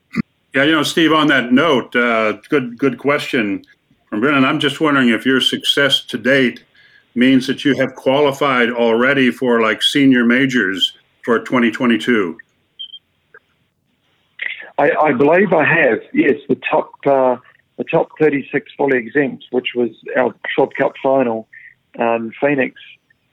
Yeah, 0.53 0.63
you 0.63 0.73
know, 0.73 0.83
Steve. 0.83 1.11
On 1.11 1.27
that 1.27 1.51
note, 1.51 1.95
uh, 1.95 2.33
good 2.49 2.77
good 2.77 2.97
question 2.97 3.65
from 4.09 4.21
Brendan. 4.21 4.45
I'm 4.45 4.59
just 4.59 4.79
wondering 4.79 5.09
if 5.09 5.25
your 5.25 5.41
success 5.41 6.01
to 6.05 6.17
date 6.17 6.63
means 7.15 7.47
that 7.47 7.65
you 7.65 7.75
have 7.75 7.95
qualified 7.95 8.69
already 8.69 9.31
for 9.31 9.61
like 9.61 9.81
senior 9.81 10.25
majors 10.25 10.97
for 11.23 11.39
2022. 11.39 12.37
I, 14.77 14.91
I 14.91 15.11
believe 15.13 15.53
I 15.53 15.63
have. 15.63 15.99
Yes, 16.13 16.35
the 16.49 16.59
top 16.69 16.91
uh, 17.05 17.37
the 17.77 17.85
top 17.85 18.09
36 18.19 18.71
fully 18.77 18.97
exempt, 18.97 19.45
which 19.51 19.69
was 19.75 19.89
our 20.17 20.33
Schwab 20.53 20.73
Cup 20.73 20.93
final, 21.01 21.47
um, 21.99 22.31
Phoenix, 22.39 22.79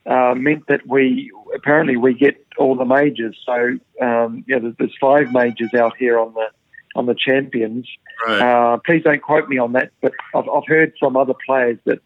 uh, 0.06 0.34
meant 0.36 0.66
that 0.68 0.86
we 0.86 1.30
apparently 1.54 1.96
we 1.96 2.14
get 2.14 2.44
all 2.58 2.76
the 2.76 2.84
majors. 2.84 3.36
So 3.44 3.78
um, 4.00 4.44
yeah, 4.46 4.58
there's 4.60 4.96
five 5.00 5.32
majors 5.32 5.74
out 5.74 5.96
here 5.98 6.18
on 6.18 6.32
the 6.34 6.46
on 6.94 7.06
the 7.06 7.14
champions. 7.14 7.88
Right. 8.26 8.40
Uh, 8.40 8.76
please 8.78 9.02
don't 9.02 9.22
quote 9.22 9.48
me 9.48 9.58
on 9.58 9.72
that, 9.72 9.90
but 10.00 10.12
I've, 10.34 10.48
I've 10.48 10.66
heard 10.66 10.92
from 11.00 11.16
other 11.16 11.34
players 11.46 11.78
that 11.86 12.00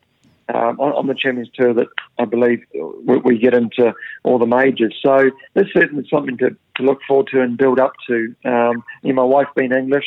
um, 0.49 0.79
on, 0.79 0.93
on, 0.93 1.07
the 1.07 1.15
Champions 1.15 1.49
Tour 1.55 1.75
that 1.75 1.89
I 2.19 2.25
believe 2.25 2.63
we, 2.73 3.17
we, 3.19 3.39
get 3.39 3.53
into 3.53 3.93
all 4.23 4.39
the 4.39 4.47
majors. 4.47 4.95
So 5.05 5.31
there's 5.55 5.73
certainly 5.73 6.07
something 6.09 6.37
to, 6.39 6.57
to 6.77 6.83
look 6.83 7.01
forward 7.07 7.29
to 7.33 7.41
and 7.41 7.59
build 7.59 7.81
up 7.81 7.93
to. 8.07 8.35
Um, 8.45 8.85
you 9.03 9.13
know, 9.13 9.23
my 9.23 9.25
wife 9.25 9.49
being 9.57 9.73
English, 9.73 10.07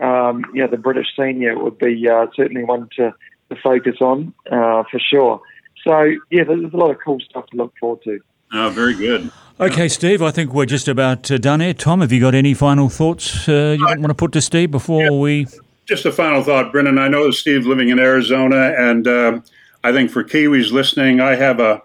um, 0.00 0.44
you 0.54 0.62
know, 0.62 0.68
the 0.68 0.76
British 0.76 1.06
senior 1.16 1.56
would 1.56 1.78
be 1.78 2.08
uh, 2.08 2.26
certainly 2.34 2.64
one 2.64 2.88
to, 2.96 3.14
to 3.50 3.56
focus 3.62 3.96
on 4.00 4.34
uh, 4.50 4.82
for 4.90 4.98
sure. 4.98 5.40
So 5.84 6.02
yeah, 6.30 6.44
there's 6.44 6.72
a 6.72 6.76
lot 6.76 6.90
of 6.90 6.98
cool 7.04 7.20
stuff 7.20 7.46
to 7.48 7.56
look 7.56 7.72
forward 7.78 8.02
to. 8.04 8.20
Oh, 8.52 8.70
very 8.70 8.94
good. 8.94 9.30
Okay, 9.60 9.88
Steve, 9.88 10.22
I 10.22 10.30
think 10.30 10.52
we're 10.52 10.66
just 10.66 10.88
about 10.88 11.30
uh, 11.30 11.38
done 11.38 11.60
here. 11.60 11.74
Tom, 11.74 12.00
have 12.00 12.10
you 12.10 12.20
got 12.20 12.34
any 12.34 12.54
final 12.54 12.88
thoughts 12.88 13.48
uh, 13.48 13.76
you 13.78 13.84
want 13.84 14.06
to 14.06 14.14
put 14.14 14.32
to 14.32 14.40
Steve 14.40 14.70
before 14.70 15.04
yeah. 15.04 15.10
we. 15.10 15.46
Just 15.86 16.06
a 16.06 16.12
final 16.12 16.42
thought, 16.42 16.72
Brendan. 16.72 16.98
I 16.98 17.08
know 17.08 17.30
Steve 17.30 17.66
living 17.66 17.90
in 17.90 17.98
Arizona, 17.98 18.74
and 18.78 19.06
uh, 19.06 19.40
I 19.82 19.92
think 19.92 20.10
for 20.10 20.22
Kiwis 20.22 20.72
listening, 20.72 21.20
I 21.20 21.34
have 21.34 21.60
a 21.60 21.80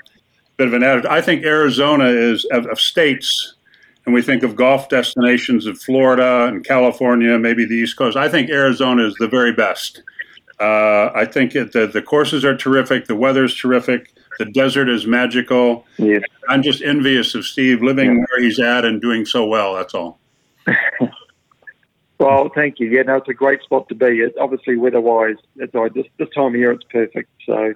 bit 0.58 0.68
of 0.68 0.74
an 0.74 0.84
attitude. 0.84 1.10
I 1.10 1.22
think 1.22 1.44
Arizona 1.44 2.06
is 2.06 2.46
of, 2.46 2.66
of 2.68 2.80
states, 2.80 3.56
and 4.06 4.14
we 4.14 4.22
think 4.22 4.44
of 4.44 4.56
golf 4.56 4.90
destinations 4.90 5.66
of 5.66 5.80
Florida 5.80 6.46
and 6.46 6.64
California, 6.66 7.38
maybe 7.40 7.66
the 7.66 7.76
East 7.76 7.98
Coast. 7.98 8.18
I 8.18 8.30
think 8.30 8.50
Arizona 8.50 9.08
is 9.08 9.16
the 9.20 9.28
very 9.28 9.54
best. 9.54 10.04
Uh, 10.60 11.12
I 11.14 11.26
think 11.26 11.56
it, 11.56 11.74
the, 11.74 11.88
the 11.88 12.02
courses 12.02 12.46
are 12.46 12.56
terrific, 12.56 13.08
the 13.08 13.16
weather 13.16 13.44
is 13.44 13.56
terrific. 13.56 14.14
The 14.38 14.46
desert 14.46 14.90
is 14.90 15.08
magical. 15.08 15.86
Yes. 15.98 16.22
I'm 16.50 16.62
just 16.62 16.82
envious 16.82 17.36
of 17.36 17.46
Steve 17.46 17.82
living 17.82 18.18
yeah. 18.18 18.26
where 18.30 18.42
he's 18.42 18.60
at 18.60 18.84
and 18.84 19.02
doing 19.02 19.26
so 19.26 19.46
well. 19.46 19.76
That's 19.76 19.94
all. 19.94 20.20
well, 22.18 22.50
thank 22.54 22.80
you. 22.80 22.88
Yeah, 22.88 23.04
no, 23.04 23.18
it's 23.18 23.30
a 23.30 23.34
great 23.34 23.62
spot 23.62 23.90
to 23.90 23.96
be. 23.96 24.20
It, 24.20 24.36
obviously, 24.40 24.78
weather-wise, 24.78 25.36
it's 25.58 25.74
this, 25.94 26.06
this 26.18 26.30
time 26.30 26.48
of 26.48 26.56
year 26.56 26.72
it's 26.72 26.86
perfect. 26.86 27.30
So, 27.46 27.74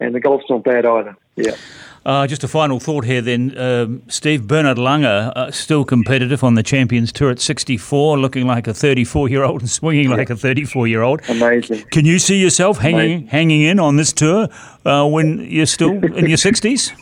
and 0.00 0.14
the 0.14 0.20
golf's 0.20 0.48
not 0.48 0.64
bad 0.64 0.86
either. 0.86 1.16
Yeah. 1.36 1.56
Uh, 2.04 2.26
just 2.26 2.42
a 2.42 2.48
final 2.48 2.80
thought 2.80 3.04
here, 3.04 3.22
then, 3.22 3.56
um, 3.56 4.02
Steve 4.08 4.48
Bernard 4.48 4.76
Langer, 4.76 5.32
uh, 5.36 5.50
still 5.52 5.84
competitive 5.84 6.42
on 6.42 6.54
the 6.54 6.62
Champions 6.62 7.12
Tour 7.12 7.30
at 7.30 7.38
64, 7.38 8.18
looking 8.18 8.46
like 8.46 8.66
a 8.66 8.74
34 8.74 9.28
year 9.28 9.44
old 9.44 9.60
and 9.60 9.70
swinging 9.70 10.10
yeah. 10.10 10.16
like 10.16 10.30
a 10.30 10.36
34 10.36 10.88
year 10.88 11.02
old. 11.02 11.20
Amazing. 11.28 11.84
Can 11.92 12.04
you 12.04 12.18
see 12.18 12.38
yourself 12.38 12.78
hanging 12.78 13.28
hanging 13.28 13.62
in 13.62 13.78
on 13.78 13.96
this 13.96 14.12
tour 14.12 14.48
uh, 14.84 15.06
when 15.06 15.38
you're 15.48 15.66
still 15.66 15.92
in 15.92 16.26
your 16.26 16.38
60s? 16.38 16.92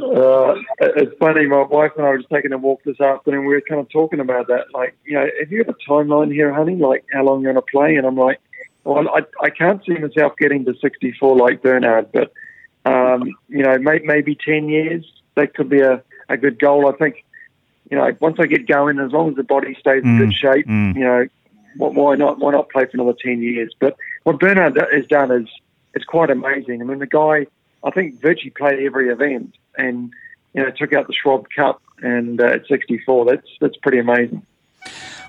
Uh, 0.00 0.54
it's 0.80 1.16
funny. 1.18 1.46
My 1.46 1.62
wife 1.62 1.92
and 1.96 2.06
I 2.06 2.10
were 2.10 2.18
just 2.18 2.30
taking 2.30 2.52
a 2.52 2.58
walk 2.58 2.82
this 2.84 3.00
afternoon. 3.00 3.46
We 3.46 3.54
were 3.54 3.60
kind 3.60 3.80
of 3.80 3.88
talking 3.90 4.20
about 4.20 4.46
that. 4.48 4.72
Like, 4.72 4.96
you 5.04 5.14
know, 5.14 5.28
have 5.40 5.50
you 5.50 5.64
got 5.64 5.74
a 5.74 5.90
timeline 5.90 6.32
here, 6.32 6.52
honey? 6.52 6.76
Like, 6.76 7.04
how 7.12 7.24
long 7.24 7.42
you're 7.42 7.52
going 7.52 7.64
to 7.64 7.70
play? 7.70 7.96
And 7.96 8.06
I'm 8.06 8.16
like, 8.16 8.40
well, 8.84 9.08
I, 9.08 9.22
I 9.42 9.50
can't 9.50 9.84
see 9.84 9.94
myself 9.94 10.34
getting 10.38 10.64
to 10.64 10.74
64 10.80 11.36
like 11.36 11.62
Bernard, 11.62 12.10
but 12.12 12.32
um, 12.84 13.36
you 13.48 13.62
know, 13.62 13.76
may, 13.78 14.00
maybe 14.04 14.34
10 14.34 14.68
years, 14.68 15.04
that 15.34 15.54
could 15.54 15.68
be 15.68 15.80
a, 15.80 16.02
a 16.28 16.36
good 16.36 16.58
goal. 16.58 16.88
I 16.88 16.96
think, 16.96 17.24
you 17.90 17.96
know, 17.96 18.10
once 18.20 18.36
I 18.38 18.46
get 18.46 18.66
going, 18.66 18.98
as 18.98 19.12
long 19.12 19.30
as 19.30 19.36
the 19.36 19.42
body 19.42 19.76
stays 19.78 20.04
in 20.04 20.18
good 20.18 20.30
mm, 20.30 20.34
shape, 20.34 20.66
mm. 20.66 20.94
you 20.94 21.04
know, 21.04 21.26
why 21.76 22.16
not? 22.16 22.38
Why 22.38 22.52
not 22.52 22.70
play 22.70 22.84
for 22.86 22.92
another 22.94 23.16
10 23.20 23.42
years? 23.42 23.74
But 23.78 23.96
what 24.24 24.40
Bernard 24.40 24.78
has 24.92 25.06
done 25.06 25.30
is, 25.30 25.48
it's 25.94 26.04
quite 26.04 26.30
amazing. 26.30 26.80
I 26.80 26.84
mean, 26.84 26.98
the 26.98 27.06
guy, 27.06 27.46
I 27.84 27.90
think, 27.90 28.20
virtually 28.20 28.50
played 28.50 28.80
every 28.84 29.08
event 29.08 29.54
and, 29.76 30.12
you 30.54 30.62
know, 30.62 30.70
took 30.70 30.92
out 30.92 31.06
the 31.06 31.14
Schwab 31.14 31.46
Cup 31.54 31.80
and 32.02 32.40
uh, 32.40 32.46
at 32.46 32.66
64. 32.66 33.24
That's, 33.24 33.48
that's 33.60 33.76
pretty 33.76 33.98
amazing. 33.98 34.44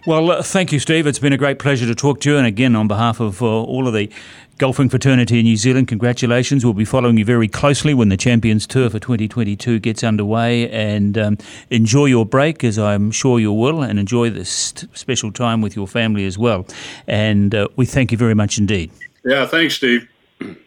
Well, 0.08 0.32
uh, 0.32 0.42
thank 0.42 0.72
you, 0.72 0.80
Steve. 0.80 1.08
It's 1.08 1.20
been 1.20 1.34
a 1.34 1.38
great 1.38 1.60
pleasure 1.60 1.86
to 1.86 1.96
talk 1.96 2.22
to 2.22 2.32
you. 2.32 2.38
And 2.38 2.48
again, 2.48 2.76
on 2.76 2.88
behalf 2.88 3.20
of 3.20 3.42
uh, 3.42 3.46
all 3.46 3.88
of 3.88 3.94
the 3.94 4.10
golfing 4.58 4.90
fraternity 4.90 5.40
in 5.40 5.46
New 5.46 5.58
Zealand, 5.58 5.90
congratulations. 5.90 6.64
We'll 6.64 6.74
be 6.74 6.86
following 6.86 7.18
you 7.18 7.26
very 7.26 7.50
closely 7.50 7.94
when 7.94 8.08
the 8.08 8.16
Champions 8.16 8.66
Tour 8.66 8.90
for 8.90 9.00
2022 9.00 9.80
gets 9.80 10.04
underway. 10.04 10.70
And 10.70 11.18
um, 11.18 11.38
enjoy 11.70 12.06
your 12.06 12.26
break, 12.26 12.64
as 12.64 12.80
I'm 12.80 13.12
sure 13.12 13.40
you 13.40 13.52
will, 13.52 13.82
and 13.82 14.00
enjoy 14.00 14.30
this 14.30 14.74
special 14.94 15.32
time 15.34 15.62
with 15.62 15.76
your 15.76 15.88
family 15.88 16.26
as 16.26 16.38
well. 16.38 16.66
And 17.06 17.54
uh, 17.54 17.68
we 17.76 17.86
thank 17.86 18.12
you 18.14 18.18
very 18.18 18.36
much 18.36 18.58
indeed. 18.58 18.92
Yeah, 19.26 19.46
thanks, 19.46 19.76
Steve. 19.76 20.08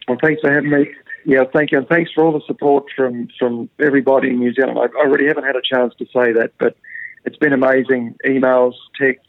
Well, 0.06 0.18
thanks 0.20 0.42
for 0.42 0.52
having 0.52 0.70
me. 0.70 0.90
Yeah, 1.24 1.44
thank 1.52 1.70
you. 1.70 1.78
And 1.78 1.88
thanks 1.88 2.10
for 2.12 2.24
all 2.24 2.32
the 2.32 2.44
support 2.46 2.86
from, 2.96 3.28
from 3.38 3.68
everybody 3.80 4.30
in 4.30 4.38
New 4.38 4.52
Zealand. 4.52 4.78
I, 4.78 4.86
I 4.98 5.04
really 5.04 5.26
haven't 5.26 5.44
had 5.44 5.56
a 5.56 5.62
chance 5.62 5.94
to 5.98 6.06
say 6.06 6.32
that, 6.32 6.52
but 6.58 6.76
it's 7.24 7.36
been 7.36 7.52
amazing. 7.52 8.16
Emails, 8.26 8.74
texts, 9.00 9.28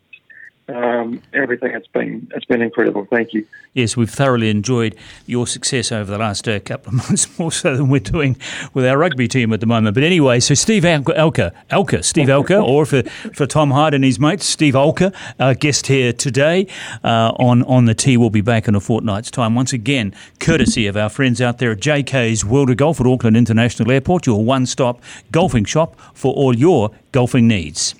um, 0.70 1.22
everything. 1.34 1.72
It's 1.72 1.88
been 1.88 2.32
it's 2.34 2.46
been 2.46 2.62
incredible. 2.62 3.06
Thank 3.06 3.34
you. 3.34 3.46
Yes, 3.74 3.98
we've 3.98 4.10
thoroughly 4.10 4.50
enjoyed 4.50 4.96
your 5.26 5.48
success 5.48 5.92
over 5.92 6.10
the 6.12 6.18
last 6.18 6.48
uh, 6.48 6.60
couple 6.60 6.90
of 6.90 6.96
months, 7.10 7.38
more 7.38 7.52
so 7.52 7.76
than 7.76 7.90
we're 7.90 8.00
doing 8.00 8.38
with 8.74 8.86
our 8.86 8.98
rugby 8.98 9.28
team 9.28 9.52
at 9.52 9.60
the 9.60 9.66
moment. 9.66 9.94
But 9.96 10.04
anyway, 10.04 10.40
so 10.40 10.54
Steve 10.54 10.84
Alker, 10.84 11.52
Alker, 11.70 12.04
Steve 12.04 12.28
Alker, 12.28 12.64
or 12.64 12.86
for, 12.86 13.04
for 13.34 13.46
Tom 13.46 13.72
Hyde 13.72 13.94
and 13.94 14.04
his 14.04 14.20
mates, 14.20 14.46
Steve 14.46 14.74
Alker, 14.74 15.14
our 15.40 15.54
guest 15.54 15.88
here 15.88 16.14
today 16.14 16.68
uh, 17.04 17.34
on 17.38 17.64
on 17.64 17.86
the 17.86 17.94
tee. 17.96 18.18
We'll 18.18 18.30
be 18.30 18.42
back 18.42 18.68
in 18.68 18.76
a 18.76 18.80
fortnight's 18.80 19.32
time 19.32 19.56
once 19.56 19.74
again, 19.74 20.14
courtesy 20.40 20.88
of 20.88 20.96
our 20.96 21.10
friends 21.10 21.42
out 21.42 21.58
there 21.58 21.72
at 21.72 21.80
JK's 21.80 22.46
World 22.46 22.70
of 22.70 22.78
Golf 22.78 23.02
at 23.02 23.08
Auckland 23.08 23.36
International 23.36 23.92
Airport, 23.92 24.26
your 24.26 24.44
one-stop 24.44 25.02
golfing 25.32 25.66
shop 25.66 26.00
for 26.14 26.34
all 26.34 26.56
your 26.56 26.92
golfing 27.12 27.48
needs. 27.48 27.96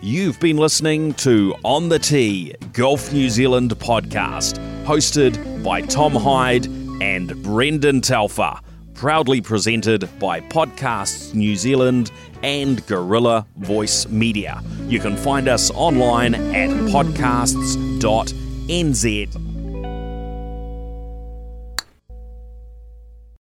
You've 0.00 0.38
been 0.38 0.58
listening 0.58 1.14
to 1.14 1.56
On 1.64 1.88
the 1.88 1.98
Tee 1.98 2.54
Golf 2.72 3.12
New 3.12 3.28
Zealand 3.28 3.72
podcast, 3.80 4.56
hosted 4.84 5.64
by 5.64 5.80
Tom 5.80 6.12
Hyde 6.12 6.66
and 7.02 7.42
Brendan 7.42 8.00
Telfer, 8.00 8.60
proudly 8.94 9.40
presented 9.40 10.08
by 10.20 10.40
Podcasts 10.40 11.34
New 11.34 11.56
Zealand 11.56 12.12
and 12.44 12.86
Gorilla 12.86 13.44
Voice 13.56 14.06
Media. 14.06 14.62
You 14.86 15.00
can 15.00 15.16
find 15.16 15.48
us 15.48 15.72
online 15.72 16.36
at 16.36 16.70
podcasts.nz. 16.70 19.47